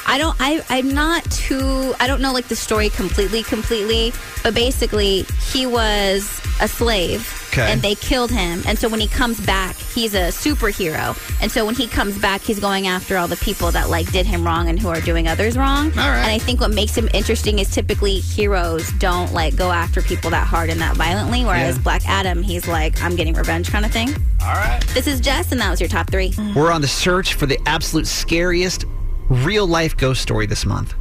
I 0.08 0.18
don't 0.18 0.36
I 0.40 0.62
I'm 0.70 0.90
not 0.94 1.24
too 1.32 1.94
I 2.00 2.08
don't 2.08 2.22
know 2.22 2.32
like 2.32 2.48
the 2.48 2.56
story 2.56 2.90
completely 2.90 3.44
completely, 3.44 4.14
but 4.44 4.54
basically 4.56 5.26
he 5.52 5.66
was 5.66 6.40
a 6.62 6.68
slave 6.68 7.42
Okay. 7.52 7.72
and 7.72 7.82
they 7.82 7.96
killed 7.96 8.32
him. 8.32 8.62
And 8.68 8.78
so 8.78 8.90
when 8.90 9.00
he 9.00 9.08
comes 9.08 9.40
back, 9.46 9.76
he's 9.78 10.14
a 10.14 10.28
superhero. 10.30 11.16
And 11.42 11.50
so 11.52 11.66
when 11.66 11.76
he 11.76 11.88
comes 11.88 12.18
back, 12.18 12.42
he's 12.42 12.60
going 12.60 12.88
after 12.88 13.18
all 13.18 13.28
the 13.28 13.38
people 13.38 13.72
that 13.72 13.90
like 13.90 14.12
did 14.12 14.26
him 14.26 14.46
wrong 14.46 14.68
and 14.70 14.78
who 14.80 14.90
are 14.90 15.00
doing 15.02 15.28
others 15.28 15.58
wrong. 15.58 15.88
All 15.92 15.98
right. 16.10 16.18
And 16.20 16.32
I 16.32 16.38
think 16.38 16.60
what 16.60 16.72
makes 16.72 16.96
him 16.98 17.10
interesting 17.14 17.60
is 17.60 17.70
typically 17.72 18.20
heroes 18.20 18.92
don't 18.94 19.32
like 19.34 19.56
go 19.56 19.72
after 19.72 20.02
people 20.02 20.30
that 20.32 20.48
hard 20.48 20.70
and 20.70 20.82
that 20.82 20.96
violently, 20.98 21.46
whereas 21.46 21.78
Yeah. 21.78 21.84
Black 21.84 22.02
Adam, 22.08 22.42
he's 22.44 22.68
like, 22.68 23.02
I'm 23.02 23.16
getting 23.16 23.34
revenge 23.36 23.70
kind 23.72 23.86
of 23.86 23.92
thing. 23.92 24.10
All 24.42 24.54
right. 24.54 24.82
This 24.94 25.08
is 25.08 25.20
Jess, 25.22 25.52
and 25.52 25.62
that 25.62 25.70
was 25.70 25.80
your 25.80 25.90
top 25.90 26.10
three. 26.12 26.34
We're 26.56 26.72
on 26.72 26.82
the 26.82 26.88
search 26.88 27.36
for 27.36 27.46
the 27.46 27.60
absolute 27.66 28.08
scariest 28.08 28.86
real 29.30 29.66
life 29.68 29.96
ghost 29.98 30.22
story 30.22 30.46
this 30.46 30.66
month. 30.66 30.94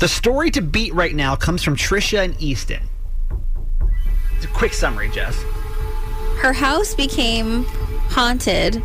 The 0.00 0.08
story 0.08 0.50
to 0.52 0.60
beat 0.62 0.94
right 0.94 1.14
now 1.14 1.36
comes 1.36 1.62
from 1.62 1.74
Trisha 1.76 2.24
and 2.24 2.40
Easton. 2.40 2.87
Quick 4.52 4.72
summary, 4.72 5.08
Jess. 5.10 5.40
Her 6.40 6.52
house 6.52 6.94
became 6.94 7.64
haunted, 8.10 8.82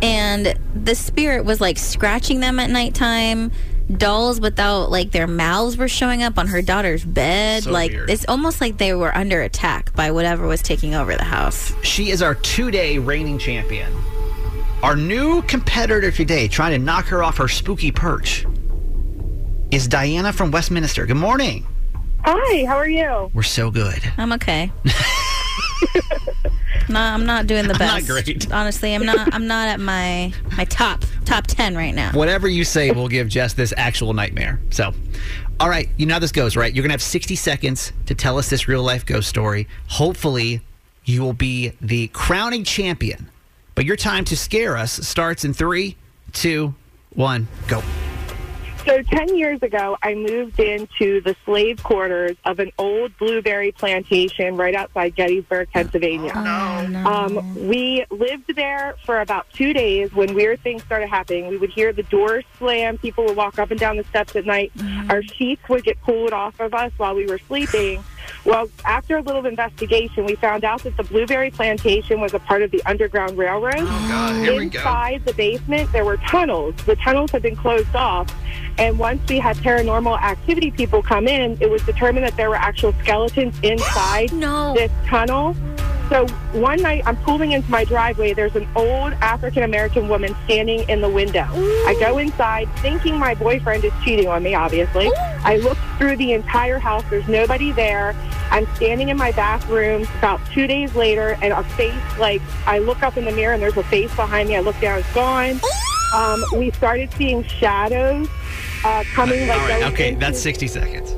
and 0.00 0.58
the 0.74 0.94
spirit 0.94 1.44
was 1.44 1.60
like 1.60 1.78
scratching 1.78 2.40
them 2.40 2.58
at 2.58 2.70
nighttime. 2.70 3.52
Dolls 3.96 4.40
without 4.40 4.90
like 4.90 5.10
their 5.10 5.26
mouths 5.26 5.76
were 5.76 5.88
showing 5.88 6.22
up 6.22 6.38
on 6.38 6.46
her 6.46 6.62
daughter's 6.62 7.04
bed. 7.04 7.64
So 7.64 7.72
like 7.72 7.90
weird. 7.90 8.08
it's 8.10 8.24
almost 8.28 8.60
like 8.60 8.78
they 8.78 8.94
were 8.94 9.14
under 9.14 9.42
attack 9.42 9.94
by 9.94 10.12
whatever 10.12 10.46
was 10.46 10.62
taking 10.62 10.94
over 10.94 11.14
the 11.16 11.24
house. 11.24 11.72
She 11.82 12.10
is 12.10 12.22
our 12.22 12.34
two 12.36 12.70
day 12.70 12.98
reigning 12.98 13.38
champion. 13.38 13.92
Our 14.82 14.96
new 14.96 15.42
competitor 15.42 16.10
today, 16.10 16.48
trying 16.48 16.72
to 16.72 16.78
knock 16.78 17.06
her 17.06 17.22
off 17.22 17.36
her 17.36 17.48
spooky 17.48 17.92
perch, 17.92 18.44
is 19.70 19.86
Diana 19.86 20.32
from 20.32 20.50
Westminster. 20.50 21.06
Good 21.06 21.16
morning. 21.16 21.66
Hi, 22.24 22.64
how 22.66 22.76
are 22.76 22.88
you? 22.88 23.30
We're 23.34 23.42
so 23.42 23.70
good. 23.70 24.00
I'm 24.16 24.32
okay. 24.34 24.70
no, 26.88 27.00
I'm 27.00 27.26
not 27.26 27.48
doing 27.48 27.66
the 27.66 27.74
I'm 27.74 27.80
not 27.80 28.06
best. 28.06 28.08
great. 28.26 28.52
Honestly, 28.52 28.94
I'm 28.94 29.04
not. 29.04 29.34
I'm 29.34 29.46
not 29.46 29.68
at 29.68 29.80
my 29.80 30.32
my 30.56 30.64
top 30.66 31.04
top 31.24 31.46
ten 31.48 31.76
right 31.76 31.94
now. 31.94 32.12
Whatever 32.12 32.48
you 32.48 32.64
say 32.64 32.92
will 32.92 33.08
give 33.08 33.28
Jess 33.28 33.54
this 33.54 33.74
actual 33.76 34.14
nightmare. 34.14 34.60
So, 34.70 34.94
all 35.58 35.68
right, 35.68 35.88
you 35.96 36.06
know 36.06 36.14
how 36.14 36.20
this 36.20 36.32
goes, 36.32 36.56
right? 36.56 36.72
You're 36.72 36.82
going 36.82 36.90
to 36.90 36.94
have 36.94 37.02
60 37.02 37.34
seconds 37.34 37.92
to 38.06 38.14
tell 38.14 38.38
us 38.38 38.48
this 38.48 38.68
real 38.68 38.82
life 38.82 39.04
ghost 39.04 39.28
story. 39.28 39.66
Hopefully, 39.88 40.60
you 41.04 41.22
will 41.22 41.32
be 41.32 41.72
the 41.80 42.06
crowning 42.08 42.62
champion. 42.62 43.28
But 43.74 43.84
your 43.84 43.96
time 43.96 44.24
to 44.26 44.36
scare 44.36 44.76
us 44.76 44.92
starts 44.92 45.44
in 45.44 45.54
three, 45.54 45.96
two, 46.32 46.74
one, 47.14 47.48
go. 47.66 47.82
So, 48.84 49.00
10 49.00 49.36
years 49.36 49.62
ago, 49.62 49.96
I 50.02 50.14
moved 50.14 50.58
into 50.58 51.20
the 51.20 51.36
slave 51.44 51.80
quarters 51.84 52.36
of 52.44 52.58
an 52.58 52.72
old 52.78 53.16
blueberry 53.16 53.70
plantation 53.70 54.56
right 54.56 54.74
outside 54.74 55.14
Gettysburg, 55.14 55.68
Pennsylvania. 55.72 56.32
No, 56.34 57.08
Um, 57.08 57.68
we 57.68 58.04
lived 58.10 58.56
there 58.56 58.96
for 59.06 59.20
about 59.20 59.46
two 59.52 59.72
days 59.72 60.12
when 60.12 60.34
weird 60.34 60.60
things 60.62 60.82
started 60.82 61.08
happening. 61.08 61.46
We 61.46 61.58
would 61.58 61.70
hear 61.70 61.92
the 61.92 62.02
doors 62.04 62.44
slam, 62.58 62.98
people 62.98 63.24
would 63.26 63.36
walk 63.36 63.60
up 63.60 63.70
and 63.70 63.78
down 63.78 63.98
the 63.98 64.04
steps 64.04 64.34
at 64.34 64.46
night. 64.46 64.72
Our 65.08 65.22
sheets 65.22 65.62
would 65.68 65.84
get 65.84 66.00
pulled 66.02 66.32
off 66.32 66.58
of 66.58 66.74
us 66.74 66.90
while 66.96 67.14
we 67.14 67.26
were 67.26 67.38
sleeping. 67.38 68.02
Well, 68.44 68.68
after 68.84 69.18
a 69.18 69.22
little 69.22 69.46
investigation, 69.46 70.24
we 70.24 70.34
found 70.34 70.64
out 70.64 70.82
that 70.82 70.96
the 70.96 71.04
blueberry 71.04 71.50
plantation 71.50 72.20
was 72.20 72.34
a 72.34 72.38
part 72.38 72.62
of 72.62 72.70
the 72.70 72.82
Underground 72.84 73.38
Railroad. 73.38 73.74
Oh, 73.78 74.08
God, 74.08 74.44
here 74.44 74.58
we 74.58 74.68
go. 74.68 74.78
Inside 74.78 75.24
the 75.24 75.34
basement, 75.34 75.92
there 75.92 76.04
were 76.04 76.16
tunnels. 76.16 76.74
The 76.86 76.96
tunnels 76.96 77.30
had 77.30 77.42
been 77.42 77.56
closed 77.56 77.94
off. 77.94 78.34
And 78.78 78.98
once 78.98 79.20
we 79.28 79.38
had 79.38 79.56
paranormal 79.58 80.20
activity 80.20 80.70
people 80.70 81.02
come 81.02 81.28
in, 81.28 81.58
it 81.60 81.70
was 81.70 81.82
determined 81.82 82.26
that 82.26 82.36
there 82.36 82.50
were 82.50 82.56
actual 82.56 82.92
skeletons 83.02 83.58
inside 83.62 84.30
this 84.74 84.90
tunnel. 85.06 85.56
So 86.12 86.26
one 86.52 86.82
night 86.82 87.04
I'm 87.06 87.16
pulling 87.16 87.52
into 87.52 87.70
my 87.70 87.86
driveway. 87.86 88.34
There's 88.34 88.54
an 88.54 88.68
old 88.76 89.14
African 89.14 89.62
American 89.62 90.10
woman 90.10 90.36
standing 90.44 90.86
in 90.90 91.00
the 91.00 91.08
window. 91.08 91.46
I 91.86 91.96
go 91.98 92.18
inside 92.18 92.68
thinking 92.80 93.18
my 93.18 93.34
boyfriend 93.34 93.82
is 93.82 93.94
cheating 94.04 94.28
on 94.28 94.42
me, 94.42 94.54
obviously. 94.54 95.10
I 95.42 95.56
look 95.56 95.78
through 95.96 96.18
the 96.18 96.34
entire 96.34 96.78
house. 96.78 97.02
There's 97.08 97.26
nobody 97.28 97.72
there. 97.72 98.14
I'm 98.50 98.66
standing 98.76 99.08
in 99.08 99.16
my 99.16 99.32
bathroom 99.32 100.02
about 100.18 100.38
two 100.52 100.66
days 100.66 100.94
later, 100.94 101.38
and 101.40 101.54
a 101.54 101.62
face, 101.62 101.94
like, 102.18 102.42
I 102.66 102.78
look 102.78 103.02
up 103.02 103.16
in 103.16 103.24
the 103.24 103.32
mirror 103.32 103.54
and 103.54 103.62
there's 103.62 103.78
a 103.78 103.84
face 103.84 104.14
behind 104.14 104.50
me. 104.50 104.56
I 104.56 104.60
look 104.60 104.78
down, 104.80 104.98
it's 104.98 105.14
gone. 105.14 105.58
Um, 106.14 106.44
we 106.54 106.72
started 106.72 107.10
seeing 107.14 107.42
shadows 107.42 108.28
uh, 108.84 109.02
coming, 109.14 109.48
like, 109.48 109.58
All 109.58 109.66
right, 109.66 109.82
okay, 109.94 110.08
into- 110.08 110.20
that's 110.20 110.38
60 110.42 110.68
seconds. 110.68 111.16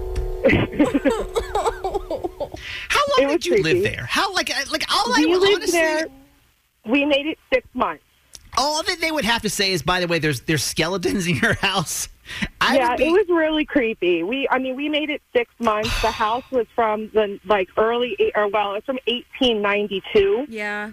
How 2.88 3.00
long 3.18 3.28
did 3.30 3.46
you 3.46 3.62
live 3.62 3.82
there? 3.82 4.06
How, 4.08 4.32
like, 4.34 4.50
I- 4.50 4.64
like 4.70 4.84
all 4.92 5.12
I 5.14 5.18
we 5.24 5.34
lived 5.36 5.54
honestly. 5.56 5.72
there. 5.78 6.06
We 6.86 7.04
made 7.04 7.26
it 7.26 7.38
six 7.52 7.66
months. 7.74 8.02
All 8.56 8.82
that 8.84 9.00
they 9.00 9.10
would 9.10 9.24
have 9.24 9.42
to 9.42 9.50
say 9.50 9.72
is, 9.72 9.82
by 9.82 9.98
the 10.00 10.06
way, 10.06 10.18
there's 10.20 10.42
there's 10.42 10.62
skeletons 10.62 11.26
in 11.26 11.36
your 11.36 11.54
house. 11.60 12.08
I 12.60 12.76
yeah, 12.76 12.96
be- 12.96 13.04
it 13.06 13.10
was 13.10 13.26
really 13.28 13.64
creepy. 13.64 14.22
We, 14.22 14.46
I 14.50 14.58
mean, 14.58 14.76
we 14.76 14.88
made 14.88 15.10
it 15.10 15.20
six 15.34 15.50
months. 15.58 15.90
The 16.02 16.10
house 16.12 16.44
was 16.52 16.66
from 16.74 17.10
the 17.14 17.40
like 17.46 17.68
early, 17.76 18.14
eight- 18.20 18.32
or 18.36 18.46
well, 18.48 18.74
it's 18.74 18.86
from 18.86 18.98
1892. 19.06 20.46
Yeah. 20.48 20.90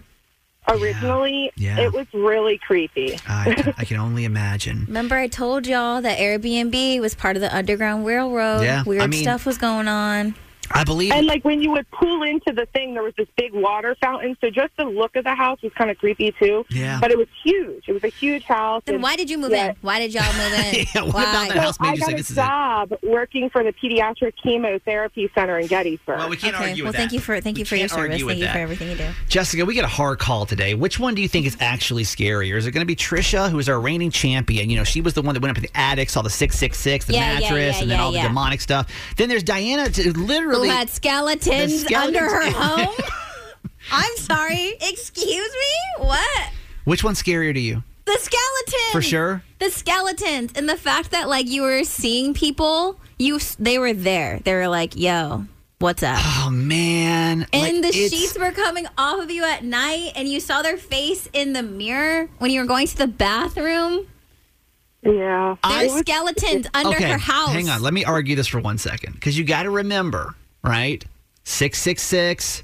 Originally, 0.80 1.52
Yeah. 1.56 1.80
it 1.80 1.92
was 1.92 2.06
really 2.12 2.58
creepy. 2.58 3.18
I, 3.26 3.72
I 3.78 3.84
can 3.84 3.98
only 3.98 4.24
imagine. 4.24 4.84
Remember, 4.86 5.16
I 5.16 5.28
told 5.28 5.66
y'all 5.66 6.00
that 6.02 6.18
Airbnb 6.18 7.00
was 7.00 7.14
part 7.14 7.36
of 7.36 7.42
the 7.42 7.54
Underground 7.54 8.06
Railroad. 8.06 8.62
Yeah, 8.62 8.80
I 8.80 8.82
Weird 8.88 9.10
mean- 9.10 9.22
stuff 9.22 9.44
was 9.46 9.58
going 9.58 9.88
on. 9.88 10.34
I 10.74 10.84
believe. 10.84 11.12
And 11.12 11.26
like 11.26 11.44
when 11.44 11.60
you 11.62 11.70
would 11.72 11.90
pull 11.90 12.22
into 12.22 12.52
the 12.52 12.66
thing, 12.66 12.94
there 12.94 13.02
was 13.02 13.14
this 13.16 13.28
big 13.36 13.52
water 13.52 13.96
fountain. 14.00 14.36
So 14.40 14.50
just 14.50 14.76
the 14.76 14.84
look 14.84 15.16
of 15.16 15.24
the 15.24 15.34
house 15.34 15.60
was 15.62 15.72
kind 15.74 15.90
of 15.90 15.98
creepy 15.98 16.32
too. 16.32 16.64
Yeah. 16.70 16.98
But 17.00 17.10
it 17.10 17.18
was 17.18 17.28
huge. 17.44 17.84
It 17.88 17.92
was 17.92 18.04
a 18.04 18.08
huge 18.08 18.44
house. 18.44 18.82
Then 18.84 18.96
and- 18.96 19.02
why 19.02 19.16
did 19.16 19.30
you 19.30 19.38
move 19.38 19.50
yeah. 19.52 19.70
in? 19.70 19.76
Why 19.82 19.98
did 19.98 20.14
y'all 20.14 20.32
move 20.34 20.52
in? 20.52 20.86
Yeah, 20.94 21.02
what 21.02 21.14
Why? 21.14 21.22
about 21.22 21.48
that 21.48 21.56
house 21.58 21.80
made 21.80 21.88
I 21.88 21.92
you 21.92 21.98
got 22.00 22.06
say 22.06 22.12
a 22.12 22.16
this 22.16 22.30
is 22.30 22.36
it? 22.36 22.40
job 22.40 22.92
working 23.02 23.48
for 23.50 23.62
the 23.62 23.72
pediatric 23.72 24.32
chemotherapy 24.42 25.30
center 25.34 25.58
in 25.58 25.66
Gettysburg. 25.66 26.18
Well, 26.18 26.28
we 26.28 26.36
can't 26.36 26.54
okay. 26.54 26.70
argue 26.70 26.84
well, 26.84 26.90
with 26.90 26.96
thank 26.96 27.10
that. 27.10 27.14
you 27.14 27.20
for 27.20 27.40
thank 27.40 27.56
you 27.58 27.62
We 27.62 27.66
for 27.66 27.76
your 27.76 27.88
service. 27.88 28.20
Thank 28.20 28.38
you 28.38 28.44
that. 28.44 28.52
for 28.52 28.58
everything 28.58 28.90
you 28.90 28.96
do. 28.96 29.08
Jessica, 29.28 29.64
we 29.64 29.74
get 29.74 29.84
a 29.84 29.88
hard 29.88 30.18
call 30.18 30.44
today. 30.46 30.74
Which 30.74 30.98
one 30.98 31.14
do 31.14 31.22
you 31.22 31.28
think 31.28 31.46
is 31.46 31.56
actually 31.60 32.02
scarier? 32.04 32.56
Is 32.56 32.66
it 32.66 32.72
going 32.72 32.82
to 32.82 32.86
be 32.86 32.96
Trisha, 32.96 33.50
who 33.50 33.58
is 33.58 33.68
our 33.68 33.80
reigning 33.80 34.10
champion? 34.10 34.68
You 34.70 34.76
know, 34.76 34.84
she 34.84 35.00
was 35.00 35.14
the 35.14 35.22
one 35.22 35.34
that 35.34 35.40
went 35.42 35.50
up 35.50 35.56
in 35.56 35.62
the 35.62 35.78
attic, 35.78 36.10
saw 36.10 36.22
the 36.22 36.30
666, 36.30 37.06
the 37.06 37.12
Yeah, 37.12 37.18
yeah, 37.20 37.40
mattress, 37.40 37.76
yeah, 37.76 37.82
and 37.82 37.90
then 37.90 37.98
yeah, 37.98 38.04
all 38.04 38.12
the 38.12 38.20
demonic 38.20 38.60
stuff. 38.60 38.88
Then 39.16 39.28
there's 39.28 39.42
Diana, 39.42 39.88
t- 39.88 40.10
Who 40.62 40.68
literally. 40.68 40.78
had 40.78 40.90
skeletons, 40.90 41.72
The 41.72 41.78
skeletons- 41.88 42.16
under 42.16 42.30
her 42.34 42.50
home? 42.86 42.94
I'm 43.92 44.16
sorry. 44.16 44.74
Excuse 44.80 45.52
me. 45.52 46.06
What? 46.06 46.50
Which 46.84 47.04
one's 47.04 47.22
scarier 47.22 47.52
to 47.52 47.60
you? 47.60 47.82
The 48.04 48.18
skeletons. 48.18 48.92
For 48.92 49.02
sure? 49.02 49.42
The 49.60 49.70
skeletons 49.70 50.52
and 50.56 50.68
the 50.68 50.76
fact 50.76 51.10
that 51.12 51.28
like 51.28 51.46
you 51.46 51.62
were 51.62 51.84
seeing 51.84 52.34
people, 52.34 52.98
you 53.18 53.38
they 53.58 53.78
were 53.78 53.92
there. 53.92 54.40
They 54.44 54.54
were 54.54 54.66
like, 54.68 54.96
"Yo, 54.96 55.44
what's 55.78 56.02
up?" 56.02 56.18
Oh, 56.20 56.50
man. 56.50 57.46
And 57.52 57.62
Like, 57.62 57.82
the 57.82 57.88
it's- 57.98 58.10
sheets 58.10 58.36
were 58.38 58.50
coming 58.50 58.86
off 58.98 59.22
of 59.22 59.30
you 59.30 59.44
at 59.44 59.62
night, 59.64 60.12
and 60.16 60.28
you 60.28 60.40
saw 60.40 60.62
their 60.62 60.76
face 60.76 61.28
in 61.32 61.52
the 61.52 61.62
mirror 61.62 62.28
when 62.38 62.50
you 62.50 62.60
were 62.60 62.66
going 62.66 62.86
to 62.88 62.96
the 62.96 63.06
bathroom. 63.06 64.06
Yeah. 65.04 65.56
There's 65.68 65.92
skeletons 65.94 66.66
under 66.74 66.90
okay, 66.96 67.10
her 67.10 67.18
house. 67.18 67.50
Hang 67.50 67.68
on. 67.68 67.82
Let 67.82 67.92
me 67.94 68.04
argue 68.04 68.36
this 68.36 68.46
for 68.46 68.60
one 68.60 68.78
second. 68.78 69.14
Because 69.14 69.36
you 69.38 69.44
got 69.44 69.64
to 69.64 69.70
remember, 69.70 70.34
right? 70.62 71.04
666, 71.44 72.62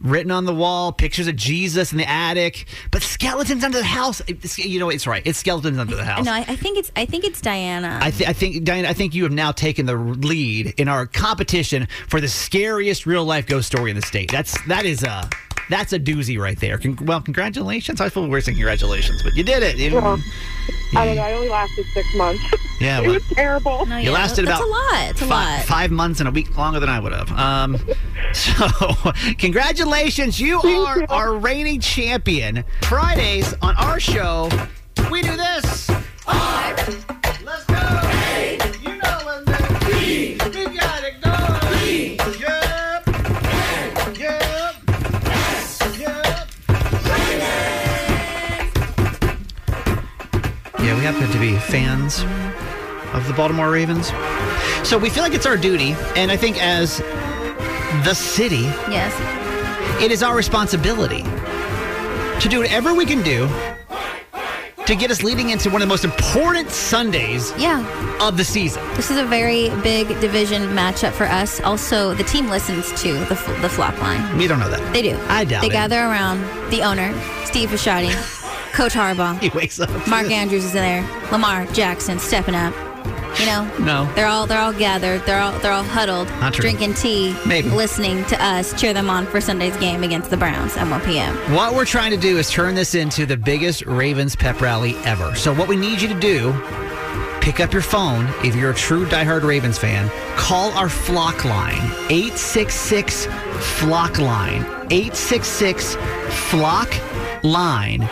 written 0.00 0.30
on 0.30 0.44
the 0.44 0.54
wall, 0.54 0.92
pictures 0.92 1.26
of 1.26 1.36
Jesus 1.36 1.92
in 1.92 1.98
the 1.98 2.08
attic, 2.08 2.66
but 2.90 3.02
skeletons 3.02 3.64
under 3.64 3.78
the 3.78 3.84
house. 3.84 4.22
You 4.56 4.80
know, 4.80 4.88
it's 4.88 5.06
right. 5.06 5.22
It's 5.24 5.38
skeletons 5.38 5.78
under 5.78 5.96
the 5.96 6.04
house. 6.04 6.24
No, 6.24 6.32
I, 6.32 6.40
I 6.40 6.56
think 6.56 6.78
it's 6.78 6.92
I 6.96 7.06
think 7.06 7.24
it's 7.24 7.40
Diana. 7.40 7.98
I, 8.00 8.10
th- 8.10 8.28
I 8.28 8.32
think, 8.32 8.64
Diana, 8.64 8.88
I 8.88 8.92
think 8.92 9.14
you 9.14 9.22
have 9.24 9.32
now 9.32 9.52
taken 9.52 9.86
the 9.86 9.96
lead 9.96 10.74
in 10.78 10.88
our 10.88 11.06
competition 11.06 11.88
for 12.08 12.20
the 12.20 12.28
scariest 12.28 13.06
real 13.06 13.24
life 13.24 13.46
ghost 13.46 13.68
story 13.68 13.90
in 13.90 13.96
the 13.96 14.02
state. 14.02 14.30
That's 14.30 14.60
that 14.66 14.84
is 14.84 15.02
a 15.02 15.28
that's 15.72 15.92
a 15.92 15.98
doozy 15.98 16.38
right 16.38 16.58
there. 16.60 16.78
Con- 16.78 16.98
well, 17.02 17.20
congratulations. 17.20 18.00
I 18.00 18.08
feel 18.08 18.26
weird 18.28 18.44
saying 18.44 18.56
congratulations, 18.56 19.22
but 19.22 19.34
you 19.34 19.42
did 19.42 19.62
it. 19.62 19.76
You, 19.76 19.94
Well, 19.94 20.18
I 20.94 21.06
don't 21.06 21.16
know. 21.16 21.22
I 21.22 21.32
only 21.32 21.48
lasted 21.48 21.86
six 21.94 22.06
months. 22.14 22.42
Yeah, 22.80 22.98
it 23.02 23.02
well- 23.06 23.14
was 23.14 23.24
terrible. 23.32 23.86
No, 23.86 23.96
you 23.96 24.04
yeah, 24.10 24.10
lasted 24.10 24.46
that's 24.46 24.58
about 24.60 24.68
a 24.68 24.70
lot. 24.70 25.10
It's 25.10 25.22
a 25.22 25.26
fi- 25.26 25.56
lot. 25.58 25.64
five 25.66 25.90
months 25.90 26.20
and 26.20 26.28
a 26.28 26.32
week 26.32 26.56
longer 26.56 26.80
than 26.80 26.88
I 26.88 27.00
would 27.00 27.12
have. 27.12 27.30
Um, 27.32 27.78
so, 28.32 28.68
congratulations. 29.38 30.38
You 30.40 30.60
are 30.60 31.04
our 31.08 31.34
reigning 31.34 31.80
champion. 31.80 32.64
Fridays 32.82 33.54
on 33.62 33.74
our 33.76 33.98
show, 34.00 34.48
we 35.10 35.22
do 35.22 35.36
this. 35.36 35.90
Let's 37.44 37.64
go. 37.66 38.21
We 51.02 51.06
happen 51.06 51.28
to 51.32 51.40
be 51.40 51.56
fans 51.56 52.20
of 53.12 53.26
the 53.26 53.34
Baltimore 53.36 53.72
Ravens. 53.72 54.06
So 54.88 54.96
we 54.96 55.10
feel 55.10 55.24
like 55.24 55.34
it's 55.34 55.46
our 55.46 55.56
duty, 55.56 55.96
and 56.14 56.30
I 56.30 56.36
think 56.36 56.62
as 56.62 56.98
the 58.04 58.14
city, 58.14 58.70
yes, 58.88 59.12
it 60.00 60.12
is 60.12 60.22
our 60.22 60.36
responsibility 60.36 61.24
to 61.24 62.48
do 62.48 62.60
whatever 62.60 62.94
we 62.94 63.04
can 63.04 63.20
do 63.22 63.48
to 64.86 64.94
get 64.94 65.10
us 65.10 65.24
leading 65.24 65.50
into 65.50 65.70
one 65.70 65.82
of 65.82 65.88
the 65.88 65.92
most 65.92 66.04
important 66.04 66.70
Sundays 66.70 67.52
yeah. 67.58 67.80
of 68.24 68.36
the 68.36 68.44
season. 68.44 68.80
This 68.94 69.10
is 69.10 69.18
a 69.18 69.24
very 69.24 69.70
big 69.82 70.06
division 70.20 70.62
matchup 70.68 71.14
for 71.14 71.24
us. 71.24 71.60
Also, 71.62 72.14
the 72.14 72.24
team 72.24 72.48
listens 72.48 72.92
to 73.02 73.12
the 73.12 73.34
the 73.60 73.68
flock 73.68 74.00
line. 74.00 74.36
We 74.36 74.46
don't 74.46 74.60
know 74.60 74.70
that. 74.70 74.92
They 74.92 75.02
do. 75.02 75.18
I 75.28 75.44
doubt 75.44 75.62
They 75.62 75.68
it. 75.68 75.72
gather 75.72 75.98
around 75.98 76.42
the 76.70 76.82
owner, 76.82 77.12
Steve 77.44 77.70
Bisciotti, 77.70 78.12
Coach 78.72 78.94
Harbaugh. 78.94 79.38
He 79.42 79.48
wakes 79.50 79.78
up. 79.80 79.90
Mark 80.08 80.30
Andrews 80.30 80.64
is 80.64 80.74
in 80.74 80.82
there. 80.82 81.08
Lamar 81.30 81.66
Jackson 81.66 82.18
stepping 82.18 82.54
up. 82.54 82.74
You 83.40 83.46
know, 83.46 83.64
No. 83.80 84.12
they're 84.14 84.26
all 84.26 84.46
they're 84.46 84.60
all 84.60 84.74
gathered. 84.74 85.22
They're 85.24 85.40
all 85.40 85.58
they're 85.60 85.72
all 85.72 85.82
huddled, 85.82 86.28
Not 86.40 86.52
true. 86.52 86.62
drinking 86.62 86.94
tea, 86.94 87.34
Maybe. 87.46 87.70
listening 87.70 88.24
to 88.26 88.44
us 88.44 88.78
cheer 88.78 88.92
them 88.92 89.08
on 89.08 89.26
for 89.26 89.40
Sunday's 89.40 89.74
game 89.78 90.02
against 90.04 90.28
the 90.28 90.36
Browns 90.36 90.76
at 90.76 90.86
1 90.90 91.00
p.m. 91.00 91.34
What 91.54 91.74
we're 91.74 91.86
trying 91.86 92.10
to 92.10 92.18
do 92.18 92.36
is 92.36 92.50
turn 92.50 92.74
this 92.74 92.94
into 92.94 93.24
the 93.24 93.36
biggest 93.38 93.86
Ravens 93.86 94.36
pep 94.36 94.60
rally 94.60 94.96
ever. 95.04 95.34
So, 95.34 95.54
what 95.54 95.66
we 95.66 95.76
need 95.76 96.02
you 96.02 96.08
to 96.08 96.20
do, 96.20 96.52
pick 97.40 97.58
up 97.58 97.72
your 97.72 97.80
phone 97.82 98.26
if 98.44 98.54
you're 98.54 98.70
a 98.72 98.74
true 98.74 99.06
diehard 99.06 99.44
Ravens 99.44 99.78
fan, 99.78 100.10
call 100.36 100.70
our 100.72 100.90
flock 100.90 101.46
line 101.46 101.80
866 102.10 103.26
flock 103.78 104.18
line 104.18 104.60
866 104.90 105.94
flock 106.50 106.94
line 107.42 108.08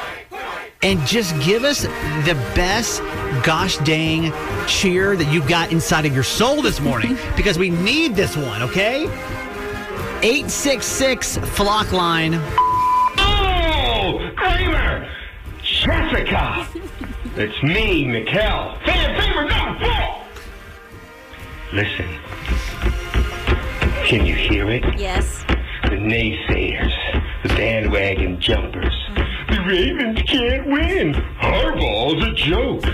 and 0.83 1.05
just 1.07 1.39
give 1.43 1.65
us 1.65 1.83
the 1.83 2.35
best 2.55 3.01
gosh 3.45 3.77
dang 3.79 4.33
cheer 4.67 5.17
that 5.17 5.31
you 5.33 5.47
got 5.47 5.71
inside 5.73 6.07
of 6.07 6.15
your 6.15 6.25
soul 6.25 6.63
this 6.63 6.81
morning 6.81 7.17
because 7.37 7.59
we 7.59 7.71
need 7.71 8.15
this 8.15 8.37
one, 8.37 8.63
okay? 8.63 9.05
866 10.23 11.39
flock 11.39 11.93
line 11.93 12.35
Oh, 13.19 14.31
Kramer! 14.37 15.09
Jessica! 15.63 16.67
It's 17.37 17.63
me, 17.63 18.05
Mikkel. 18.05 18.85
Fan 18.85 19.21
favorite 19.21 19.51
number 19.51 19.85
four! 19.85 20.25
Listen. 21.73 22.09
Can 24.05 24.27
you 24.27 24.35
hear 24.35 24.69
it? 24.71 24.83
Yes. 24.99 25.45
The 25.85 25.97
naysayers, 25.97 26.93
the 27.43 27.49
bandwagon 27.51 28.41
jumpers. 28.41 29.00
The 29.51 29.65
Ravens 29.67 30.23
can't 30.23 30.67
win. 30.67 31.13
Harbaugh's 31.41 32.25
a 32.25 32.33
joke. 32.35 32.85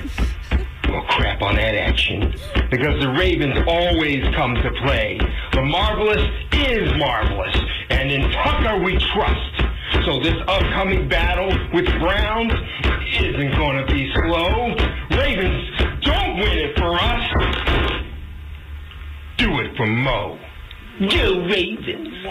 Well, 0.89 1.05
crap 1.09 1.43
on 1.43 1.57
that 1.57 1.75
action. 1.75 2.35
Because 2.71 2.99
the 3.01 3.11
Ravens 3.11 3.59
always 3.67 4.25
come 4.35 4.55
to 4.55 4.71
play. 4.83 5.21
The 5.53 5.63
marvelous 5.63 6.23
is 6.53 6.93
marvelous. 6.97 7.57
And 7.91 8.11
in 8.11 8.31
Tucker 8.31 8.83
we 8.83 8.97
trust. 9.13 9.63
So 10.07 10.19
this 10.21 10.35
upcoming 10.49 11.09
battle 11.09 11.53
with 11.75 11.87
Browns 11.99 12.53
isn't 13.21 13.57
going 13.57 13.87
to 13.87 13.93
be 13.93 14.11
slow. 14.15 14.75
Ravens, 15.11 15.71
don't 16.03 16.37
win 16.39 16.59
it 16.59 16.77
for 16.79 16.95
us. 16.95 18.03
Do 19.37 19.61
it 19.61 19.77
for 19.77 19.87
Mo. 19.87 20.39
Go 21.01 21.45
Ravens. 21.47 22.25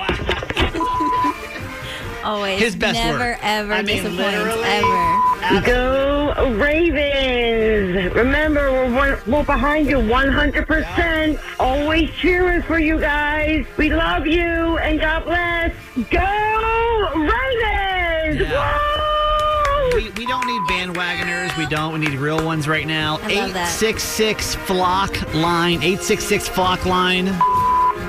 Always. 2.26 2.60
His 2.60 2.76
best 2.76 2.96
Never 2.96 3.20
work. 3.20 3.40
ever 3.44 3.74
I 3.74 3.82
mean, 3.84 4.04
disappoints. 4.04 4.18
literally. 4.20 4.64
Ever. 4.64 5.62
Go 5.66 6.56
Ravens! 6.58 8.14
Remember, 8.16 8.72
we're, 8.72 8.92
one, 8.94 9.18
we're 9.28 9.44
behind 9.44 9.88
you 9.88 9.98
100%. 9.98 11.40
Always 11.60 12.10
cheering 12.12 12.64
for 12.64 12.80
you 12.80 13.00
guys. 13.00 13.66
We 13.78 13.94
love 13.94 14.26
you 14.26 14.78
and 14.80 15.00
God 15.00 15.24
bless. 15.26 15.74
Go 16.10 17.12
Ravens! 17.16 18.50
Yeah. 18.50 18.80
Woo! 19.94 19.96
We, 19.96 20.10
we 20.12 20.26
don't 20.26 20.48
need 20.48 20.62
bandwagoners. 20.64 21.56
We 21.58 21.68
don't. 21.68 21.94
We 21.94 22.00
need 22.00 22.18
real 22.18 22.44
ones 22.44 22.68
right 22.68 22.88
now. 22.88 23.20
I 23.22 23.36
love 23.36 23.54
that. 23.54 23.82
866 23.82 24.56
flock 24.56 25.12
line. 25.36 25.76
866 25.84 26.48
flock 26.50 26.86
line. 26.86 27.28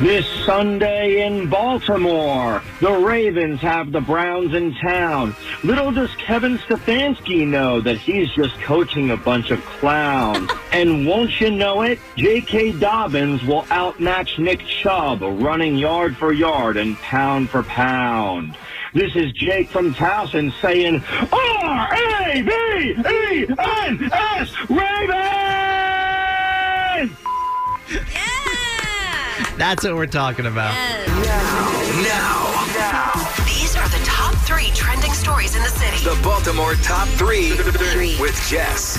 This 0.00 0.26
Sunday 0.44 1.26
in 1.26 1.48
Baltimore, 1.48 2.62
the 2.80 2.92
Ravens 2.92 3.60
have 3.62 3.92
the 3.92 4.00
Browns 4.02 4.52
in 4.52 4.74
town. 4.74 5.34
Little 5.64 5.90
does 5.90 6.14
Kevin 6.16 6.58
Stefanski 6.58 7.46
know 7.46 7.80
that 7.80 7.96
he's 7.96 8.30
just 8.32 8.60
coaching 8.60 9.10
a 9.10 9.16
bunch 9.16 9.50
of 9.50 9.64
clowns. 9.64 10.50
and 10.70 11.06
won't 11.06 11.40
you 11.40 11.50
know 11.50 11.80
it, 11.80 11.98
J.K. 12.16 12.72
Dobbins 12.72 13.42
will 13.44 13.62
outmatch 13.70 14.38
Nick 14.38 14.60
Chubb 14.66 15.22
running 15.22 15.76
yard 15.76 16.14
for 16.18 16.30
yard 16.30 16.76
and 16.76 16.98
pound 16.98 17.48
for 17.48 17.62
pound. 17.62 18.54
This 18.92 19.16
is 19.16 19.32
Jake 19.32 19.70
from 19.70 19.94
Towson 19.94 20.52
saying, 20.60 21.02
R-A-V-E-N-S, 21.32 22.46
Ravens! 24.68 25.16
That's 29.56 29.84
what 29.84 29.94
we're 29.94 30.06
talking 30.06 30.46
about. 30.46 30.74
Now, 30.74 31.24
Now. 32.02 32.66
now. 32.76 33.44
These 33.44 33.74
are 33.76 33.88
the 33.88 34.04
top 34.04 34.34
three 34.44 34.70
trending 34.74 35.12
stories 35.12 35.56
in 35.56 35.62
the 35.62 35.68
city. 35.70 36.04
the 36.04 36.20
Baltimore 36.22 36.74
Top 36.76 37.08
Three 37.08 37.50
with 38.20 38.36
Jess. 38.48 38.98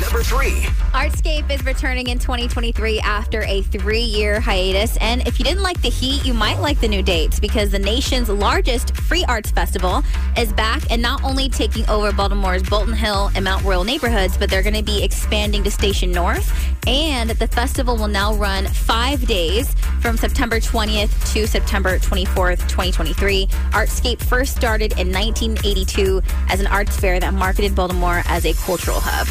Number 0.00 0.22
three. 0.22 0.62
Artscape 0.92 1.50
is 1.50 1.62
returning 1.64 2.08
in 2.08 2.18
2023 2.18 3.00
after 3.00 3.42
a 3.42 3.60
three 3.62 4.00
year 4.00 4.40
hiatus. 4.40 4.96
And 4.96 5.26
if 5.28 5.38
you 5.38 5.44
didn't 5.44 5.62
like 5.62 5.80
the 5.82 5.90
heat, 5.90 6.24
you 6.24 6.32
might 6.32 6.58
like 6.58 6.80
the 6.80 6.88
new 6.88 7.02
dates 7.02 7.38
because 7.38 7.70
the 7.70 7.78
nation's 7.78 8.30
largest 8.30 8.96
free 8.96 9.24
arts 9.28 9.50
festival 9.50 10.02
is 10.38 10.52
back 10.54 10.90
and 10.90 11.02
not 11.02 11.22
only 11.22 11.50
taking 11.50 11.88
over 11.90 12.12
Baltimore's 12.12 12.62
Bolton 12.62 12.94
Hill 12.94 13.30
and 13.34 13.44
Mount 13.44 13.62
Royal 13.62 13.84
neighborhoods, 13.84 14.38
but 14.38 14.48
they're 14.48 14.62
going 14.62 14.74
to 14.74 14.82
be 14.82 15.04
expanding 15.04 15.62
to 15.64 15.70
Station 15.70 16.10
North. 16.10 16.50
And 16.86 17.30
the 17.30 17.46
festival 17.46 17.96
will 17.96 18.08
now 18.08 18.34
run 18.34 18.66
five 18.66 19.26
days 19.26 19.74
from 20.00 20.16
September 20.16 20.60
20th 20.60 21.34
to 21.34 21.46
September 21.46 21.98
24th, 21.98 22.60
2023. 22.68 23.46
Artscape 23.72 24.20
first 24.22 24.56
started 24.56 24.92
in 24.92 25.12
1982 25.12 26.22
as 26.48 26.58
an 26.58 26.66
arts 26.68 26.96
fair 26.96 27.20
that 27.20 27.34
marketed 27.34 27.74
Baltimore 27.74 28.22
as 28.26 28.46
a 28.46 28.54
cultural 28.54 29.00
hub. 29.00 29.28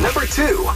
Number 0.00 0.26
two. 0.26 0.68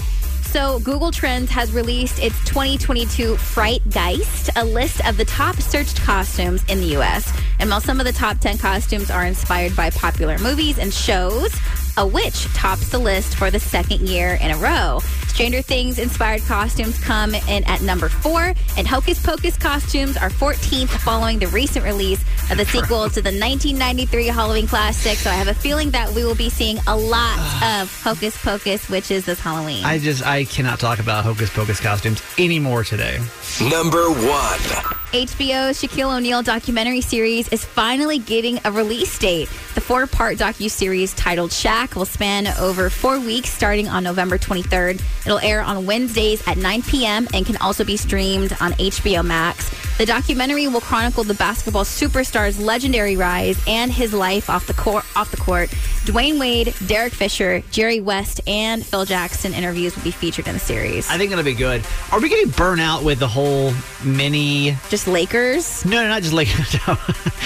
So, 0.53 0.81
Google 0.81 1.11
Trends 1.11 1.51
has 1.51 1.73
released 1.73 2.19
its 2.19 2.39
2022 2.45 3.37
Frightgeist, 3.37 4.51
a 4.55 4.65
list 4.65 5.01
of 5.07 5.17
the 5.17 5.25
top 5.25 5.57
searched 5.57 6.03
costumes 6.03 6.63
in 6.69 6.81
the 6.81 6.89
U.S. 6.89 7.33
And 7.59 7.71
while 7.71 7.81
some 7.81 8.01
of 8.01 8.07
the 8.07 8.13
top 8.13 8.39
10 8.39 8.59
costumes 8.59 9.11
are 9.11 9.25
inspired 9.25 9.75
by 9.75 9.89
popular 9.91 10.37
movies 10.39 10.79
and 10.79 10.93
shows, 10.93 11.55
a 11.97 12.07
witch 12.07 12.45
tops 12.55 12.89
the 12.89 12.99
list 12.99 13.35
for 13.35 13.51
the 13.51 13.61
second 13.61 14.09
year 14.09 14.39
in 14.41 14.51
a 14.51 14.57
row. 14.57 15.01
Stranger 15.29 15.63
Things 15.63 15.99
inspired 15.99 16.43
costumes 16.43 16.99
come 16.99 17.35
in 17.35 17.65
at 17.65 17.81
number 17.81 18.09
four, 18.09 18.53
and 18.77 18.87
Hocus 18.87 19.25
Pocus 19.25 19.57
costumes 19.57 20.17
are 20.17 20.29
14th 20.29 20.89
following 21.01 21.39
the 21.39 21.47
recent 21.49 21.85
release 21.85 22.21
of 22.51 22.59
the 22.59 22.67
sequel 22.67 23.09
to 23.09 23.23
the 23.23 23.31
1993 23.31 24.27
Halloween 24.27 24.67
classic. 24.67 25.17
So 25.17 25.31
I 25.31 25.35
have 25.35 25.49
a 25.49 25.55
feeling 25.55 25.91
that 25.93 26.11
we 26.11 26.25
will 26.25 26.35
be 26.35 26.51
seeing 26.51 26.79
a 26.87 26.97
lot 26.97 27.39
of 27.81 28.03
Hocus 28.03 28.37
Pocus 28.43 28.89
witches 28.91 29.25
this 29.25 29.41
Halloween. 29.41 29.85
I 29.85 29.99
just 29.99 30.25
I 30.27 30.45
cannot 30.45 30.79
talk 30.79 30.99
about 30.99 31.25
Hocus 31.25 31.51
Pocus 31.51 31.81
costumes 31.81 32.23
anymore 32.39 32.85
today. 32.85 33.19
Number 33.61 34.11
one. 34.11 34.61
HBO's 35.13 35.81
Shaquille 35.83 36.17
O'Neal 36.17 36.43
documentary 36.43 37.03
series 37.03 37.47
is 37.49 37.65
finally 37.65 38.19
getting 38.19 38.59
a 38.65 38.73
release 38.73 39.19
date. 39.19 39.49
The 39.75 39.81
four-part 39.83 40.39
docu-series 40.39 41.13
titled 41.13 41.51
Shaq 41.51 41.82
will 41.91 42.05
span 42.05 42.47
over 42.59 42.89
four 42.89 43.19
weeks 43.19 43.51
starting 43.51 43.89
on 43.89 44.05
November 44.05 44.39
23rd. 44.39 45.03
It'll 45.27 45.39
air 45.41 45.61
on 45.61 45.85
Wednesdays 45.85 46.47
at 46.47 46.57
9 46.57 46.83
p.m. 46.83 47.27
and 47.35 47.45
can 47.45 47.57
also 47.57 47.85
be 47.85 47.97
streamed 47.97 48.53
on 48.61 48.73
HBO 48.73 49.25
Max. 49.25 49.69
The 50.03 50.07
documentary 50.07 50.67
will 50.67 50.81
chronicle 50.81 51.23
the 51.23 51.35
basketball 51.35 51.85
superstar's 51.85 52.59
legendary 52.59 53.15
rise 53.17 53.57
and 53.69 53.89
his 53.89 54.13
life 54.13 54.51
off 54.51 54.67
the 54.67 54.75
court. 54.75 55.05
Off 55.15 55.31
the 55.31 55.37
court, 55.37 55.69
Dwyane 56.07 56.41
Wade, 56.41 56.75
Derek 56.87 57.13
Fisher, 57.13 57.63
Jerry 57.71 58.01
West, 58.01 58.41
and 58.49 58.85
Phil 58.85 59.05
Jackson 59.05 59.55
interviews 59.55 59.95
will 59.95 60.03
be 60.03 60.11
featured 60.11 60.49
in 60.49 60.55
the 60.55 60.59
series. 60.59 61.09
I 61.09 61.19
think 61.19 61.31
it'll 61.31 61.45
be 61.45 61.55
good. 61.55 61.85
Are 62.11 62.19
we 62.19 62.29
getting 62.29 62.51
burnt 62.51 62.81
out 62.81 63.05
with 63.05 63.21
the 63.21 63.29
whole 63.29 63.73
mini? 64.05 64.77
Just 64.89 65.07
Lakers? 65.07 65.85
No, 65.85 66.03
no, 66.03 66.09
not 66.09 66.23
just 66.23 66.35
Lakers. 66.35 66.75
No. 66.89 66.99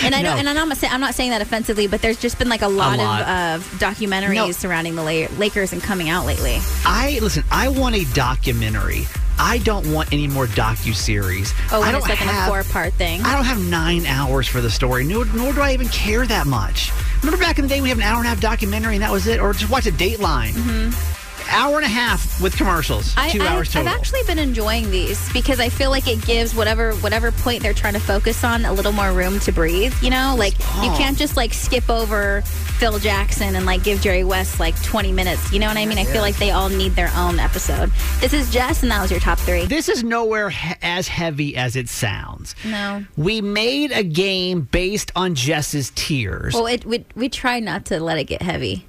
And 0.03 0.15
I 0.15 0.23
know, 0.23 0.33
No. 0.33 0.39
and 0.39 0.49
I'm 0.49 0.69
not, 0.71 0.83
I'm 0.85 1.01
not 1.01 1.15
saying 1.15 1.33
that 1.33 1.43
offensively, 1.43 1.87
but 1.89 2.01
there's 2.01 2.19
just 2.19 2.39
been 2.39 2.49
like 2.49 2.63
a 2.63 2.69
lot, 2.69 2.97
lot. 2.99 3.21
Of, 3.21 3.71
of 3.75 3.79
documentaries 3.81 4.35
No. 4.35 4.51
surrounding 4.53 4.95
the 4.95 5.03
Lakers 5.03 5.75
and 5.75 5.83
coming 5.83 6.09
out 6.09 6.25
lately. 6.25 6.57
I 6.87 7.19
listen. 7.21 7.45
I 7.51 7.69
want 7.69 7.97
a 7.97 8.05
documentary. 8.15 9.05
I 9.39 9.59
don't 9.59 9.93
want 9.93 10.13
any 10.13 10.27
more 10.27 10.47
docu 10.47 10.95
series. 10.95 11.53
Oh, 11.71 11.77
I 11.77 11.81
when 11.81 11.93
don't 11.93 12.11
it's 12.11 12.21
like 12.21 12.21
a 12.21 12.47
four 12.47 12.65
part 12.65 12.95
thing. 12.95 13.23
I 13.23 13.35
don't 13.35 13.45
have 13.45 13.61
nine 13.69 14.07
hours 14.07 14.47
for 14.47 14.61
the 14.61 14.71
story, 14.71 15.05
nor, 15.05 15.25
nor 15.27 15.53
do 15.53 15.61
I 15.61 15.73
even 15.73 15.89
care 15.89 16.27
that 16.27 16.47
much. 16.47 16.91
Remember 17.23 17.43
back 17.43 17.59
in 17.59 17.65
the 17.65 17.69
day, 17.69 17.81
we 17.81 17.89
have 17.89 17.99
an 17.99 18.05
hour 18.05 18.19
and 18.19 18.27
a 18.27 18.29
half 18.29 18.41
documentary, 18.41 18.95
and 18.95 19.03
that 19.03 19.13
was 19.13 19.27
it, 19.27 19.41
or 19.41 19.53
just 19.53 19.71
watch 19.71 19.87
a 19.87 19.93
Dateline. 19.93 20.53
Mm-hmm. 20.53 21.16
Hour 21.51 21.77
and 21.77 21.85
a 21.85 21.89
half 21.89 22.41
with 22.43 22.57
commercials. 22.57 23.15
I, 23.17 23.31
two 23.31 23.43
I, 23.43 23.47
hours 23.49 23.71
total. 23.73 23.89
I've 23.89 23.97
actually 23.97 24.23
been 24.27 24.39
enjoying 24.39 24.91
these 24.91 25.33
because 25.33 25.59
I 25.61 25.69
feel 25.69 25.91
like 25.91 26.07
it 26.09 26.25
gives 26.27 26.55
whatever 26.55 26.93
whatever 26.97 27.33
point 27.33 27.63
they're 27.63 27.73
trying 27.73 27.95
to 27.95 28.01
focus 28.01 28.45
on 28.45 28.65
a 28.65 28.73
little 28.73 28.93
more 28.93 29.13
room 29.13 29.39
to 29.41 29.53
breathe. 29.53 29.95
You 30.03 30.11
know, 30.11 30.35
like 30.37 30.59
you 30.59 30.91
Oh. 30.91 30.95
can't 30.99 31.17
just 31.17 31.37
like 31.37 31.55
skip 31.55 31.89
over 31.89 32.43
Phil 32.43 32.99
Jackson 32.99 33.57
and 33.57 33.65
like 33.65 33.83
give 33.85 34.01
Jerry 34.03 34.25
West 34.25 34.61
like 34.61 34.81
20 34.83 35.13
minutes. 35.13 35.51
You 35.53 35.59
know 35.61 35.69
what 35.69 35.77
I 35.79 35.87
mean? 35.87 35.99
I 35.99 36.05
feel 36.05 36.21
like 36.21 36.37
they 36.37 36.51
all 36.51 36.69
need 36.69 36.93
their 36.93 37.11
own 37.17 37.39
episode. 37.39 37.91
This 38.21 38.33
is 38.35 38.51
Jess, 38.51 38.83
and 38.83 38.91
that 38.93 39.01
was 39.01 39.11
your 39.11 39.21
top 39.21 39.39
three. 39.39 39.65
this 39.67 39.89
is 39.89 40.05
nowhere 40.05 40.51
he- 40.51 40.75
as 40.83 41.09
heavy 41.09 41.57
as 41.57 41.75
it 41.77 41.89
sounds. 41.89 42.55
No. 42.65 43.05
We 43.17 43.41
made 43.41 43.93
a 43.93 44.03
game 44.03 44.63
based 44.63 45.11
on 45.17 45.35
Jess's 45.35 45.91
tears. 45.95 46.53
Well, 46.55 46.67
it, 46.67 46.85
we 46.85 47.05
we 47.15 47.29
try 47.29 47.61
not 47.61 47.87
to 47.87 48.01
let 48.01 48.19
it 48.19 48.25
get 48.25 48.43
heavy. 48.43 48.87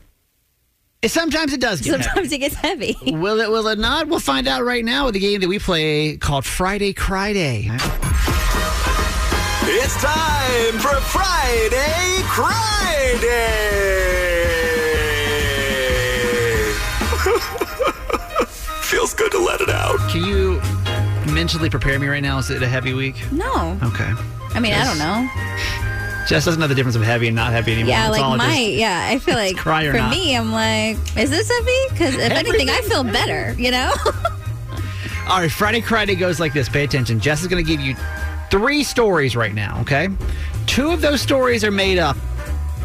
Sometimes 1.08 1.54
it 1.54 1.60
does 1.62 1.82
get 1.82 1.92
heavy. 1.92 2.04
Sometimes 2.04 2.32
it 2.32 2.38
gets 2.40 2.56
heavy. 2.56 2.98
Will 3.08 3.40
it? 3.40 3.50
Will 3.50 3.68
it 3.68 3.80
not? 3.80 4.08
We'll 4.08 4.20
find 4.20 4.48
out 4.48 4.64
right 4.64 4.84
now 4.86 5.06
with 5.06 5.14
the 5.14 5.20
game 5.20 5.42
that 5.42 5.48
we 5.48 5.60
play 5.60 6.18
called 6.18 6.46
Friday 6.46 6.94
Cry 6.94 7.34
Day. 7.34 7.68
It's 9.70 10.02
time 10.02 10.80
for 10.80 10.96
Friday 11.02 12.22
Cry 12.24 13.18
Day. 13.22 14.04
Feels 18.82 19.14
good 19.14 19.32
to 19.32 19.40
let 19.40 19.62
it 19.62 19.70
out. 19.70 19.98
Can 20.10 20.24
you 20.24 20.62
mentally 21.34 21.70
prepare 21.70 22.00
me 22.00 22.08
right 22.08 22.24
now? 22.24 22.38
Is 22.38 22.50
it 22.50 22.64
a 22.64 22.68
heavy 22.68 22.94
week? 22.94 23.16
No. 23.32 23.78
Okay. 23.84 24.12
I 24.54 24.60
mean, 24.60 24.74
I 24.74 24.84
don't 24.86 24.98
know. 24.98 25.30
Jess 26.28 26.46
doesn't 26.46 26.60
know 26.60 26.68
the 26.68 26.76
difference 26.76 26.96
of 26.96 27.04
heavy 27.04 27.28
and 27.28 27.36
not 27.36 27.52
heavy 27.52 27.74
anymore. 27.74 27.90
Yeah, 27.90 28.10
It's 28.10 28.20
like 28.20 28.38
my 28.38 28.58
yeah. 28.60 29.08
I 29.12 29.20
feel 29.20 29.36
like 29.46 29.58
for 29.58 29.70
not. 29.94 30.12
me, 30.12 30.36
I'm 30.36 30.52
like, 30.52 30.98
is 31.18 31.30
this 31.30 31.50
heavy? 31.50 31.78
Because 31.90 32.16
if 32.16 32.32
anything, 32.32 32.70
I 32.70 32.82
feel 32.82 33.04
better. 33.04 33.54
You 33.58 33.72
know. 33.72 33.94
All 35.30 35.40
right, 35.42 35.52
Friday 35.52 35.82
Friday 35.82 36.16
goes 36.16 36.40
like 36.40 36.54
this. 36.54 36.70
Pay 36.70 36.84
attention. 36.84 37.20
Jess 37.20 37.42
is 37.42 37.48
going 37.48 37.64
to 37.64 37.70
give 37.70 37.82
you 37.82 37.96
three 38.50 38.84
stories 38.84 39.36
right 39.36 39.54
now, 39.54 39.80
okay? 39.82 40.08
Two 40.68 40.92
of 40.92 41.02
those 41.02 41.22
stories 41.22 41.64
are 41.64 41.72
made 41.72 41.98
up. 42.00 42.16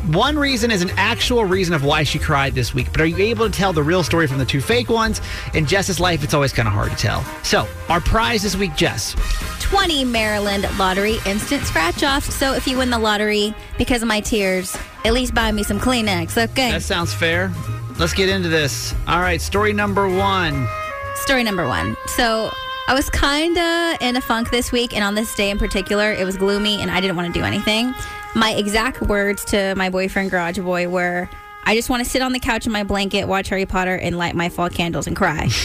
One 0.08 0.36
reason 0.36 0.72
is 0.72 0.82
an 0.82 0.90
actual 0.96 1.44
reason 1.44 1.74
of 1.74 1.84
why 1.84 2.02
she 2.02 2.18
cried 2.18 2.54
this 2.56 2.74
week, 2.74 2.88
but 2.90 3.00
are 3.00 3.06
you 3.06 3.18
able 3.18 3.48
to 3.48 3.56
tell 3.56 3.72
the 3.72 3.84
real 3.84 4.02
story 4.02 4.26
from 4.26 4.38
the 4.38 4.44
two 4.44 4.60
fake 4.60 4.88
ones? 4.88 5.20
In 5.54 5.64
Jess's 5.64 6.00
life, 6.00 6.24
it's 6.24 6.34
always 6.34 6.52
kind 6.52 6.66
of 6.66 6.74
hard 6.74 6.90
to 6.90 6.96
tell. 6.96 7.24
So, 7.44 7.68
our 7.88 8.00
prize 8.00 8.42
this 8.42 8.56
week, 8.56 8.74
Jess. 8.74 9.14
20 9.60 10.04
Maryland 10.04 10.66
lottery 10.76 11.18
instant 11.24 11.62
scratch 11.62 12.02
offs. 12.02 12.34
So 12.34 12.52
if 12.52 12.66
you 12.66 12.78
win 12.78 12.90
the 12.90 12.98
lottery 12.98 13.54
because 13.78 14.02
of 14.02 14.08
my 14.08 14.20
tears, 14.20 14.76
at 15.04 15.12
least 15.12 15.34
buy 15.34 15.52
me 15.52 15.62
some 15.62 15.78
Kleenex, 15.78 16.36
okay? 16.50 16.72
That 16.72 16.82
sounds 16.82 17.14
fair. 17.14 17.52
Let's 17.96 18.12
get 18.12 18.28
into 18.28 18.48
this. 18.48 18.92
All 19.06 19.20
right, 19.20 19.40
story 19.40 19.72
number 19.72 20.08
one. 20.08 20.66
Story 21.14 21.44
number 21.44 21.68
one. 21.68 21.96
So 22.06 22.50
I 22.88 22.94
was 22.94 23.08
kind 23.08 23.56
of 23.56 24.02
in 24.02 24.16
a 24.16 24.20
funk 24.20 24.50
this 24.50 24.72
week, 24.72 24.94
and 24.94 25.04
on 25.04 25.14
this 25.14 25.32
day 25.36 25.48
in 25.50 25.58
particular, 25.58 26.12
it 26.12 26.24
was 26.24 26.36
gloomy 26.36 26.80
and 26.82 26.90
I 26.90 27.00
didn't 27.00 27.16
want 27.16 27.32
to 27.32 27.40
do 27.40 27.44
anything. 27.46 27.94
My 28.34 28.52
exact 28.52 29.02
words 29.02 29.44
to 29.46 29.74
my 29.76 29.90
boyfriend, 29.90 30.30
Garage 30.30 30.58
Boy, 30.58 30.88
were 30.88 31.28
I 31.64 31.76
just 31.76 31.88
want 31.90 32.02
to 32.02 32.08
sit 32.08 32.22
on 32.22 32.32
the 32.32 32.40
couch 32.40 32.66
in 32.66 32.72
my 32.72 32.82
blanket, 32.82 33.26
watch 33.26 33.48
Harry 33.50 33.66
Potter, 33.66 33.94
and 33.94 34.18
light 34.18 34.34
my 34.34 34.48
fall 34.48 34.68
candles 34.68 35.06
and 35.06 35.16
cry. 35.16 35.48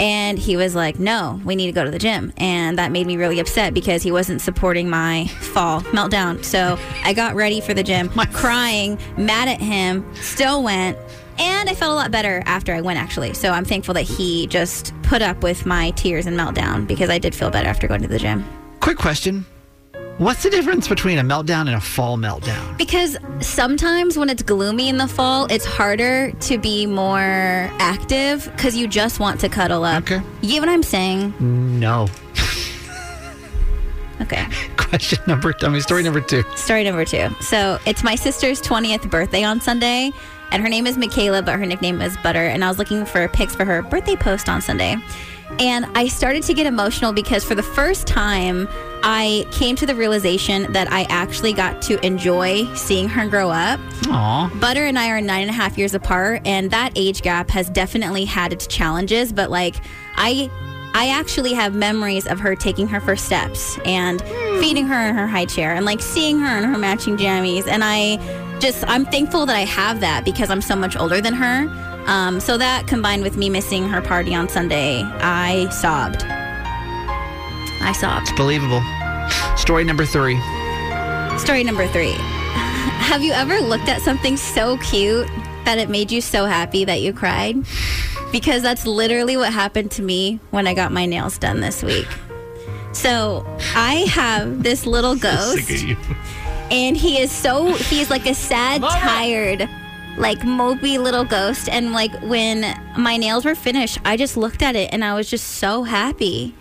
And 0.00 0.36
he 0.36 0.56
was 0.56 0.74
like, 0.74 0.98
no, 0.98 1.40
we 1.44 1.54
need 1.54 1.66
to 1.66 1.72
go 1.72 1.84
to 1.84 1.90
the 1.90 1.98
gym. 1.98 2.32
And 2.36 2.76
that 2.76 2.90
made 2.90 3.06
me 3.06 3.16
really 3.16 3.38
upset 3.38 3.72
because 3.72 4.02
he 4.02 4.10
wasn't 4.10 4.40
supporting 4.40 4.90
my 4.90 5.28
fall 5.28 5.80
meltdown. 5.82 6.44
So 6.44 6.76
I 7.04 7.12
got 7.12 7.36
ready 7.36 7.60
for 7.60 7.72
the 7.72 7.84
gym, 7.84 8.08
crying, 8.08 8.98
mad 9.16 9.46
at 9.46 9.60
him, 9.60 10.04
still 10.16 10.64
went. 10.64 10.98
And 11.38 11.70
I 11.70 11.74
felt 11.74 11.92
a 11.92 11.94
lot 11.94 12.10
better 12.10 12.42
after 12.46 12.74
I 12.74 12.80
went, 12.80 12.98
actually. 12.98 13.32
So 13.34 13.50
I'm 13.50 13.64
thankful 13.64 13.94
that 13.94 14.02
he 14.02 14.48
just 14.48 14.92
put 15.04 15.22
up 15.22 15.44
with 15.44 15.66
my 15.66 15.92
tears 15.92 16.26
and 16.26 16.36
meltdown 16.36 16.84
because 16.88 17.08
I 17.08 17.18
did 17.18 17.32
feel 17.32 17.50
better 17.50 17.68
after 17.68 17.86
going 17.86 18.02
to 18.02 18.08
the 18.08 18.18
gym. 18.18 18.44
Quick 18.80 18.98
question 18.98 19.46
What's 20.22 20.44
the 20.44 20.50
difference 20.50 20.86
between 20.86 21.18
a 21.18 21.22
meltdown 21.22 21.62
and 21.62 21.70
a 21.70 21.80
fall 21.80 22.16
meltdown? 22.16 22.78
Because 22.78 23.16
sometimes 23.40 24.16
when 24.16 24.30
it's 24.30 24.40
gloomy 24.40 24.88
in 24.88 24.96
the 24.96 25.08
fall, 25.08 25.46
it's 25.50 25.64
harder 25.64 26.30
to 26.30 26.58
be 26.58 26.86
more 26.86 27.18
active 27.18 28.48
because 28.52 28.76
you 28.76 28.86
just 28.86 29.18
want 29.18 29.40
to 29.40 29.48
cuddle 29.48 29.82
up. 29.82 30.04
Okay. 30.04 30.22
You 30.40 30.48
get 30.48 30.60
what 30.60 30.68
I'm 30.68 30.84
saying? 30.84 31.34
No. 31.40 32.06
Okay. 34.20 34.46
Question 34.76 35.18
number, 35.26 35.52
I 35.62 35.68
mean, 35.68 35.80
story 35.80 36.04
number 36.04 36.20
two. 36.20 36.44
Story 36.54 36.84
number 36.84 37.04
two. 37.04 37.28
So 37.40 37.80
it's 37.86 38.04
my 38.04 38.14
sister's 38.14 38.62
20th 38.62 39.10
birthday 39.10 39.42
on 39.42 39.60
Sunday, 39.60 40.12
and 40.52 40.62
her 40.62 40.68
name 40.68 40.86
is 40.86 40.96
Michaela, 40.96 41.42
but 41.42 41.58
her 41.58 41.66
nickname 41.66 42.00
is 42.00 42.16
Butter. 42.18 42.46
And 42.46 42.64
I 42.64 42.68
was 42.68 42.78
looking 42.78 43.04
for 43.04 43.26
pics 43.26 43.56
for 43.56 43.64
her 43.64 43.82
birthday 43.82 44.14
post 44.14 44.48
on 44.48 44.62
Sunday. 44.62 44.94
And 45.58 45.86
I 45.96 46.06
started 46.06 46.44
to 46.44 46.54
get 46.54 46.66
emotional 46.66 47.12
because 47.12 47.42
for 47.42 47.56
the 47.56 47.64
first 47.64 48.06
time, 48.06 48.68
I 49.04 49.46
came 49.50 49.74
to 49.76 49.86
the 49.86 49.94
realization 49.94 50.72
that 50.72 50.92
I 50.92 51.02
actually 51.08 51.52
got 51.52 51.82
to 51.82 52.04
enjoy 52.06 52.72
seeing 52.74 53.08
her 53.08 53.28
grow 53.28 53.50
up. 53.50 53.80
Aw. 54.08 54.50
Butter 54.60 54.84
and 54.84 54.98
I 54.98 55.10
are 55.10 55.20
nine 55.20 55.42
and 55.42 55.50
a 55.50 55.54
half 55.54 55.76
years 55.76 55.94
apart, 55.94 56.42
and 56.44 56.70
that 56.70 56.92
age 56.94 57.22
gap 57.22 57.50
has 57.50 57.68
definitely 57.70 58.24
had 58.24 58.52
its 58.52 58.66
challenges. 58.66 59.32
But 59.32 59.50
like, 59.50 59.76
I, 60.16 60.50
I 60.94 61.08
actually 61.08 61.52
have 61.54 61.74
memories 61.74 62.26
of 62.26 62.38
her 62.40 62.54
taking 62.54 62.86
her 62.88 63.00
first 63.00 63.24
steps 63.24 63.78
and 63.84 64.20
feeding 64.60 64.86
her 64.86 65.08
in 65.08 65.14
her 65.16 65.26
high 65.26 65.46
chair, 65.46 65.74
and 65.74 65.84
like 65.84 66.00
seeing 66.00 66.38
her 66.38 66.58
in 66.58 66.64
her 66.64 66.78
matching 66.78 67.16
jammies. 67.16 67.66
And 67.66 67.82
I 67.84 68.18
just, 68.60 68.84
I'm 68.86 69.04
thankful 69.04 69.46
that 69.46 69.56
I 69.56 69.64
have 69.64 70.00
that 70.00 70.24
because 70.24 70.50
I'm 70.50 70.62
so 70.62 70.76
much 70.76 70.96
older 70.96 71.20
than 71.20 71.34
her. 71.34 71.68
Um, 72.06 72.40
so 72.40 72.56
that 72.58 72.86
combined 72.86 73.22
with 73.22 73.36
me 73.36 73.48
missing 73.48 73.88
her 73.88 74.00
party 74.00 74.34
on 74.34 74.48
Sunday, 74.48 75.02
I 75.02 75.68
sobbed. 75.70 76.24
I 77.82 77.92
sobbed. 77.92 78.28
It's 78.28 78.36
believable. 78.36 78.82
Story 79.56 79.84
number 79.84 80.04
three. 80.04 80.38
Story 81.38 81.64
number 81.64 81.86
three. 81.88 82.12
Have 83.02 83.22
you 83.22 83.32
ever 83.32 83.58
looked 83.60 83.88
at 83.88 84.00
something 84.00 84.36
so 84.36 84.76
cute 84.78 85.28
that 85.64 85.78
it 85.78 85.88
made 85.88 86.10
you 86.10 86.20
so 86.20 86.46
happy 86.46 86.84
that 86.84 87.00
you 87.00 87.12
cried? 87.12 87.56
Because 88.30 88.62
that's 88.62 88.86
literally 88.86 89.36
what 89.36 89.52
happened 89.52 89.90
to 89.92 90.02
me 90.02 90.40
when 90.50 90.66
I 90.66 90.74
got 90.74 90.92
my 90.92 91.06
nails 91.06 91.38
done 91.38 91.60
this 91.60 91.82
week. 91.82 92.06
So 92.92 93.44
I 93.74 94.06
have 94.10 94.62
this 94.62 94.86
little 94.86 95.14
ghost, 95.28 95.70
and 96.70 96.96
he 96.96 97.18
is 97.20 97.30
so, 97.30 97.72
he's 97.74 98.10
like 98.10 98.26
a 98.26 98.34
sad, 98.34 98.82
tired, 98.82 99.68
like 100.16 100.38
mopey 100.40 100.98
little 100.98 101.24
ghost. 101.24 101.68
And 101.68 101.92
like 101.92 102.12
when 102.22 102.78
my 102.96 103.16
nails 103.16 103.44
were 103.44 103.54
finished, 103.54 103.98
I 104.04 104.16
just 104.16 104.36
looked 104.36 104.62
at 104.62 104.76
it 104.76 104.90
and 104.92 105.04
I 105.04 105.14
was 105.14 105.28
just 105.28 105.46
so 105.56 105.82
happy. 105.82 106.54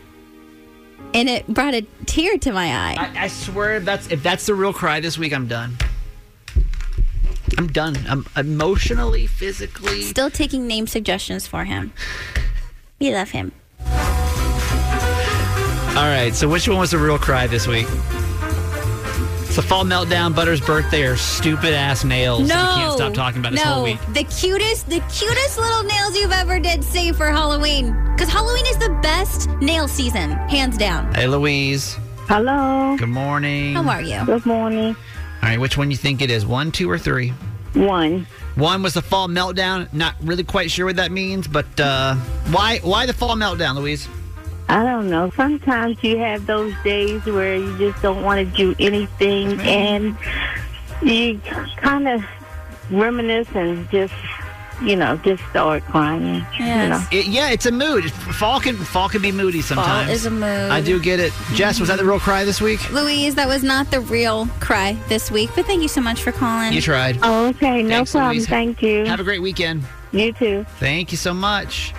And 1.13 1.27
it 1.27 1.47
brought 1.47 1.73
a 1.73 1.85
tear 2.05 2.37
to 2.37 2.51
my 2.53 2.67
eye. 2.67 2.95
I, 2.97 3.25
I 3.25 3.27
swear, 3.27 3.77
if 3.77 3.85
that's 3.85 4.09
if 4.09 4.23
that's 4.23 4.45
the 4.45 4.53
real 4.53 4.73
cry 4.73 4.99
this 4.99 5.17
week, 5.17 5.33
I'm 5.33 5.47
done. 5.47 5.77
I'm 7.57 7.67
done. 7.67 7.97
I'm 8.07 8.25
emotionally, 8.37 9.27
physically. 9.27 10.03
Still 10.03 10.29
taking 10.29 10.67
name 10.67 10.87
suggestions 10.87 11.47
for 11.47 11.65
him. 11.65 11.91
We 12.99 13.13
love 13.13 13.31
him. 13.31 13.51
All 15.89 16.07
right. 16.07 16.31
So 16.33 16.47
which 16.47 16.67
one 16.67 16.77
was 16.77 16.91
the 16.91 16.97
real 16.97 17.17
cry 17.17 17.47
this 17.47 17.67
week? 17.67 17.87
It's 19.51 19.57
the 19.57 19.63
fall 19.63 19.83
meltdown, 19.83 20.33
Butter's 20.33 20.61
birthday, 20.61 21.03
or 21.03 21.17
stupid 21.17 21.73
ass 21.73 22.05
nails. 22.05 22.47
No, 22.47 22.55
we 22.55 22.81
can't 22.81 22.93
stop 22.93 23.13
talking 23.13 23.41
about 23.41 23.51
this 23.51 23.61
no. 23.61 23.73
whole 23.73 23.83
week. 23.83 23.99
The 24.13 24.23
cutest, 24.23 24.87
the 24.87 25.01
cutest 25.11 25.57
little 25.57 25.83
nails 25.83 26.15
you've 26.15 26.31
ever 26.31 26.57
did 26.57 26.81
say 26.85 27.11
for 27.11 27.27
Halloween. 27.27 27.91
Because 28.13 28.29
Halloween 28.29 28.65
is 28.67 28.77
the 28.77 28.97
best 29.01 29.49
nail 29.59 29.89
season, 29.89 30.31
hands 30.47 30.77
down. 30.77 31.13
Hey, 31.13 31.27
Louise. 31.27 31.97
Hello. 32.29 32.95
Good 32.95 33.09
morning. 33.09 33.73
How 33.73 33.89
are 33.89 34.01
you? 34.01 34.25
Good 34.25 34.45
morning. 34.45 34.95
All 34.95 35.49
right, 35.49 35.59
which 35.59 35.77
one 35.77 35.91
you 35.91 35.97
think 35.97 36.21
it 36.21 36.31
is? 36.31 36.45
One, 36.45 36.71
two, 36.71 36.89
or 36.89 36.97
three? 36.97 37.33
One. 37.73 38.25
One 38.55 38.81
was 38.81 38.93
the 38.93 39.01
fall 39.01 39.27
meltdown. 39.27 39.91
Not 39.91 40.15
really 40.21 40.45
quite 40.45 40.71
sure 40.71 40.85
what 40.85 40.95
that 40.95 41.11
means, 41.11 41.49
but 41.49 41.77
uh, 41.77 42.15
why? 42.51 42.79
Why 42.83 43.05
the 43.05 43.11
fall 43.11 43.35
meltdown, 43.35 43.75
Louise? 43.75 44.07
I 44.71 44.85
don't 44.85 45.09
know. 45.09 45.29
Sometimes 45.35 46.01
you 46.01 46.17
have 46.19 46.45
those 46.45 46.73
days 46.81 47.25
where 47.25 47.57
you 47.57 47.77
just 47.77 48.01
don't 48.01 48.23
want 48.23 48.39
to 48.39 48.55
do 48.55 48.73
anything, 48.79 49.57
mm-hmm. 49.57 49.67
and 49.67 50.17
you 51.01 51.41
kind 51.75 52.07
of 52.07 52.23
reminisce 52.89 53.49
and 53.53 53.89
just, 53.89 54.13
you 54.81 54.95
know, 54.95 55.17
just 55.17 55.43
start 55.49 55.83
crying. 55.83 56.45
You 56.57 56.65
know. 56.65 57.05
It- 57.11 57.27
yeah, 57.27 57.49
it's 57.49 57.65
a 57.65 57.71
mood. 57.71 58.09
Fall 58.13 58.61
can 58.61 58.77
fall 58.77 59.09
can 59.09 59.21
be 59.21 59.33
moody 59.33 59.61
sometimes. 59.61 60.09
is 60.09 60.25
a 60.25 60.31
mood. 60.31 60.71
I 60.71 60.79
do 60.79 61.01
get 61.01 61.19
it. 61.19 61.33
Jess, 61.53 61.81
was 61.81 61.89
that 61.89 61.97
the 61.97 62.05
real 62.05 62.21
cry 62.21 62.45
this 62.45 62.61
week? 62.61 62.93
Louise, 62.93 63.35
that 63.35 63.49
was 63.49 63.63
not 63.63 63.91
the 63.91 63.99
real 63.99 64.47
cry 64.61 64.97
this 65.09 65.29
week, 65.29 65.49
but 65.53 65.65
thank 65.65 65.81
you 65.81 65.89
so 65.89 65.99
much 65.99 66.23
for 66.23 66.31
calling. 66.31 66.71
You 66.71 66.79
tried. 66.79 67.19
Oh, 67.23 67.47
okay. 67.47 67.83
No 67.83 67.89
Thanks, 67.89 68.11
problem. 68.13 68.37
Louise. 68.37 68.47
Thank 68.47 68.81
you. 68.81 69.03
Have 69.03 69.19
a 69.19 69.25
great 69.25 69.41
weekend. 69.41 69.83
You 70.13 70.31
too. 70.31 70.65
Thank 70.79 71.11
you 71.11 71.17
so 71.17 71.33
much. 71.33 71.93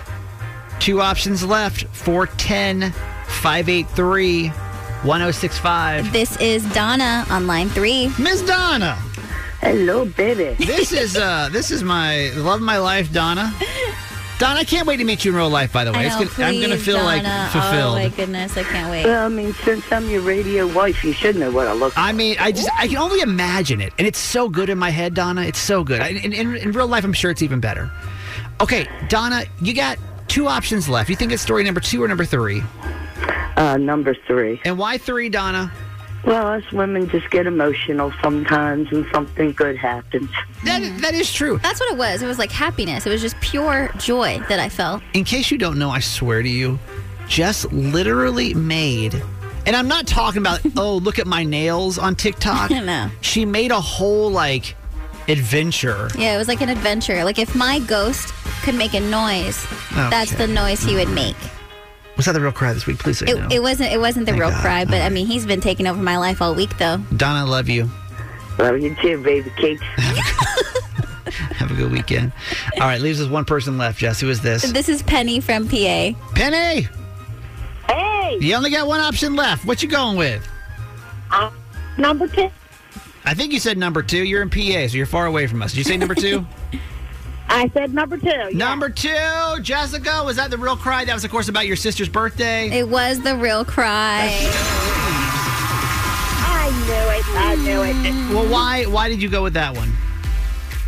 Two 0.83 0.99
options 0.99 1.45
left 1.45 1.85
410 1.95 2.91
583 2.91 4.49
1065. 4.49 6.11
This 6.11 6.35
is 6.41 6.65
Donna 6.73 7.25
on 7.29 7.47
line 7.47 7.69
three. 7.69 8.11
Miss 8.19 8.41
Donna. 8.41 8.95
Hello, 9.61 10.03
baby. 10.03 10.61
This 10.65 10.91
is 10.91 11.15
uh 11.15 11.47
this 11.53 11.71
is 11.71 11.83
my 11.83 12.31
love 12.35 12.59
of 12.59 12.65
my 12.65 12.79
life, 12.79 13.13
Donna. 13.13 13.53
Donna, 14.39 14.59
I 14.59 14.63
can't 14.65 14.85
wait 14.85 14.97
to 14.97 15.05
meet 15.05 15.23
you 15.23 15.31
in 15.31 15.37
real 15.37 15.49
life, 15.49 15.71
by 15.71 15.85
the 15.85 15.93
way. 15.93 15.99
I 15.99 16.03
It's 16.07 16.15
know, 16.19 16.25
gonna, 16.25 16.49
I'm 16.49 16.55
going 16.55 16.71
to 16.71 16.75
please, 16.75 16.83
feel 16.85 17.01
like 17.01 17.23
Donna. 17.23 17.49
fulfilled. 17.49 17.95
Oh 17.95 17.99
my 17.99 18.09
goodness, 18.09 18.57
I 18.57 18.63
can't 18.63 18.91
wait. 18.91 19.05
Well, 19.05 19.25
I 19.25 19.29
mean, 19.29 19.53
since 19.53 19.89
I'm 19.89 20.09
your 20.09 20.19
radio 20.19 20.67
wife, 20.67 21.01
you 21.05 21.13
should 21.13 21.37
know 21.37 21.49
what 21.49 21.67
I 21.67 21.71
look 21.71 21.93
I 21.95 22.11
mean, 22.11 22.35
I 22.41 22.51
just 22.51 22.67
I 22.77 22.89
can 22.89 22.97
only 22.97 23.21
imagine 23.21 23.79
it, 23.79 23.93
and 23.97 24.05
it's 24.05 24.19
so 24.19 24.49
good 24.49 24.69
in 24.69 24.77
my 24.77 24.89
head, 24.89 25.13
Donna. 25.13 25.43
It's 25.43 25.59
so 25.59 25.85
good. 25.85 26.01
I, 26.01 26.09
in, 26.09 26.33
in, 26.33 26.57
in 26.57 26.71
real 26.73 26.87
life, 26.87 27.05
I'm 27.05 27.13
sure 27.13 27.31
it's 27.31 27.41
even 27.41 27.61
better. 27.61 27.89
Okay, 28.59 28.85
Donna, 29.07 29.45
you 29.61 29.73
got 29.73 29.97
two 30.33 30.47
options 30.47 30.89
left. 30.89 31.11
You 31.11 31.15
think 31.15 31.31
it's 31.31 31.43
story 31.43 31.63
number 31.63 31.79
two 31.79 32.01
or 32.01 32.07
number 32.07 32.25
three? 32.25 32.63
Uh, 33.55 33.77
number 33.77 34.15
three. 34.25 34.59
And 34.65 34.79
why 34.79 34.97
three, 34.97 35.29
Donna? 35.29 35.71
Well, 36.25 36.47
us 36.47 36.71
women 36.71 37.07
just 37.07 37.29
get 37.29 37.45
emotional 37.45 38.11
sometimes, 38.19 38.91
and 38.91 39.05
something 39.13 39.51
good 39.51 39.77
happens. 39.77 40.31
That 40.63 41.01
that 41.01 41.13
is 41.13 41.31
true. 41.31 41.59
That's 41.61 41.79
what 41.79 41.91
it 41.91 41.97
was. 41.97 42.23
It 42.23 42.27
was 42.27 42.39
like 42.39 42.51
happiness. 42.51 43.05
It 43.05 43.09
was 43.09 43.21
just 43.21 43.39
pure 43.41 43.91
joy 43.97 44.39
that 44.49 44.59
I 44.59 44.69
felt. 44.69 45.03
In 45.13 45.23
case 45.23 45.51
you 45.51 45.59
don't 45.59 45.77
know, 45.77 45.91
I 45.91 45.99
swear 45.99 46.41
to 46.41 46.49
you, 46.49 46.79
Jess 47.27 47.65
literally 47.71 48.53
made, 48.55 49.21
and 49.67 49.75
I'm 49.75 49.89
not 49.89 50.07
talking 50.07 50.41
about 50.41 50.61
oh 50.77 50.97
look 50.97 51.19
at 51.19 51.27
my 51.27 51.43
nails 51.43 51.99
on 51.99 52.15
TikTok. 52.15 52.71
No. 52.83 53.11
She 53.21 53.45
made 53.45 53.71
a 53.71 53.81
whole 53.81 54.31
like 54.31 54.75
adventure. 55.27 56.09
Yeah, 56.17 56.35
it 56.35 56.37
was 56.37 56.47
like 56.47 56.61
an 56.61 56.69
adventure. 56.69 57.23
Like 57.23 57.39
if 57.39 57.55
my 57.55 57.79
ghost 57.79 58.33
could 58.63 58.75
make 58.75 58.93
a 58.93 58.99
noise, 58.99 59.65
that's 59.93 60.33
the 60.35 60.47
noise 60.47 60.83
he 60.83 60.95
would 60.95 61.09
make. 61.09 61.35
Was 62.15 62.25
that 62.27 62.33
the 62.33 62.41
real 62.41 62.51
cry 62.51 62.73
this 62.73 62.85
week? 62.85 62.99
Please 62.99 63.17
say 63.19 63.25
It, 63.27 63.35
no. 63.39 63.47
it 63.51 63.61
wasn't. 63.61 63.91
It 63.91 63.99
wasn't 63.99 64.25
the 64.27 64.33
Thank 64.33 64.41
real 64.41 64.51
God. 64.51 64.61
cry, 64.61 64.85
but 64.85 65.01
I 65.01 65.09
mean, 65.09 65.25
he's 65.25 65.45
been 65.47 65.61
taking 65.61 65.87
over 65.87 66.01
my 66.01 66.17
life 66.17 66.41
all 66.41 66.53
week, 66.53 66.77
though. 66.77 66.97
Donna, 67.17 67.39
I 67.39 67.49
love 67.49 67.67
you. 67.69 67.89
Love 68.59 68.79
you 68.79 68.95
too, 69.01 69.21
baby 69.23 69.51
cakes. 69.57 69.81
Have 71.57 71.71
a 71.71 71.73
good 71.73 71.91
weekend. 71.91 72.31
All 72.75 72.81
right, 72.87 73.01
leaves 73.01 73.19
us 73.19 73.27
one 73.29 73.45
person 73.45 73.77
left. 73.79 73.97
Jess, 73.99 74.19
who 74.19 74.29
is 74.29 74.41
this? 74.41 74.71
This 74.71 74.89
is 74.89 75.01
Penny 75.01 75.39
from 75.39 75.67
PA. 75.67 76.11
Penny. 76.35 76.87
Hey. 77.87 78.37
You 78.39 78.53
only 78.55 78.69
got 78.69 78.87
one 78.87 78.99
option 78.99 79.35
left. 79.35 79.65
What 79.65 79.81
you 79.81 79.89
going 79.89 80.15
with? 80.15 80.47
Uh, 81.31 81.49
number 81.97 82.27
two. 82.27 82.49
I 83.25 83.33
think 83.33 83.53
you 83.53 83.59
said 83.59 83.77
number 83.77 84.03
two. 84.03 84.23
You're 84.23 84.41
in 84.41 84.49
PA, 84.49 84.87
so 84.87 84.97
you're 84.97 85.05
far 85.05 85.25
away 85.25 85.47
from 85.47 85.61
us. 85.61 85.71
Did 85.71 85.77
you 85.79 85.83
say 85.85 85.97
number 85.97 86.15
two? 86.15 86.45
I 87.49 87.69
said 87.69 87.93
number 87.93 88.17
two. 88.17 88.49
Number 88.53 88.89
two, 88.89 89.59
Jessica. 89.61 90.23
Was 90.25 90.37
that 90.37 90.49
the 90.49 90.57
real 90.57 90.75
cry? 90.75 91.05
That 91.05 91.13
was, 91.13 91.23
of 91.23 91.31
course, 91.31 91.49
about 91.49 91.67
your 91.67 91.75
sister's 91.75 92.09
birthday. 92.09 92.69
It 92.69 92.89
was 92.89 93.19
the 93.21 93.35
real 93.37 93.63
cry. 93.63 94.29
I 96.45 96.69
knew 96.85 96.93
it. 97.11 97.25
I 97.37 97.55
knew 97.55 97.81
it. 97.83 98.33
Well, 98.33 98.51
why? 98.51 98.85
Why 98.85 99.07
did 99.09 99.21
you 99.21 99.29
go 99.29 99.43
with 99.43 99.53
that 99.53 99.75
one? 99.75 99.91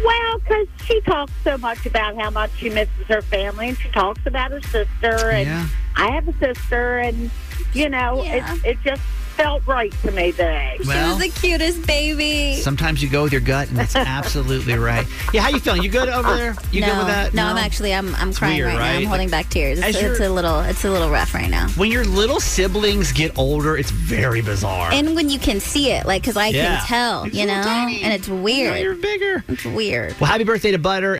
Well, 0.03 0.39
because 0.39 0.67
she 0.85 0.99
talks 1.01 1.31
so 1.43 1.57
much 1.57 1.85
about 1.85 2.15
how 2.15 2.29
much 2.31 2.51
she 2.57 2.69
misses 2.69 3.05
her 3.07 3.21
family, 3.21 3.69
and 3.69 3.77
she 3.77 3.89
talks 3.89 4.25
about 4.25 4.51
her 4.51 4.61
sister, 4.61 5.29
and 5.29 5.47
Yeah. 5.47 5.67
I 5.95 6.11
have 6.11 6.27
a 6.27 6.33
sister, 6.39 6.97
and 6.97 7.29
you 7.73 7.89
know, 7.89 8.21
it 8.25 8.43
it 8.65 8.77
just 8.83 9.01
felt 9.35 9.65
right 9.67 9.91
to 10.01 10.11
me 10.11 10.31
today. 10.31 10.77
she 10.81 10.87
was 10.87 11.19
the 11.19 11.29
cutest 11.29 11.85
baby. 11.85 12.55
Sometimes 12.55 13.03
you 13.03 13.09
go 13.09 13.23
with 13.23 13.31
your 13.31 13.41
gut, 13.41 13.67
and 13.69 13.77
that's 13.77 13.95
absolutely 13.95 14.75
right. 14.75 15.05
Yeah, 15.33 15.41
how 15.41 15.49
you 15.49 15.59
feeling? 15.59 15.83
You 15.83 15.89
good 15.89 16.09
over 16.09 16.35
there? 16.35 16.55
You 16.71 16.81
no, 16.81 16.87
good 16.87 16.97
with 16.99 17.07
that? 17.07 17.33
No, 17.33 17.45
I'm 17.45 17.57
actually. 17.57 17.93
I'm. 17.93 18.15
I'm 18.15 18.33
crying 18.33 18.57
weird, 18.57 18.67
right, 18.69 18.93
now. 18.93 18.97
I'm 18.99 19.05
holding 19.05 19.29
back 19.29 19.49
tears. 19.49 19.79
It's, 19.79 19.97
it's 19.97 20.19
a 20.19 20.29
little. 20.29 20.61
It's 20.61 20.85
a 20.85 20.89
little 20.89 21.09
rough 21.09 21.33
right 21.33 21.49
now. 21.49 21.67
When 21.71 21.91
your 21.91 22.05
little 22.05 22.39
siblings 22.39 23.11
get 23.11 23.37
older, 23.37 23.77
it's 23.77 23.91
very 23.91 24.41
bizarre. 24.41 24.91
And 24.91 25.15
when 25.15 25.29
you 25.29 25.39
can 25.39 25.59
see 25.59 25.91
it, 25.91 26.05
like, 26.05 26.21
because 26.21 26.37
I 26.37 26.47
Yeah. 26.47 26.77
can 26.77 26.85
tell, 26.87 27.27
you 27.27 27.45
know, 27.45 27.53
and 27.53 28.13
it's 28.13 28.27
weird. 28.27 28.79
you're 28.79 28.95
bigger. 28.95 29.43
It's 29.47 29.65
weird. 29.65 30.15
well, 30.19 30.29
happy 30.29 30.43
birthday 30.43 30.71
to 30.71 30.77
Butter. 30.79 31.19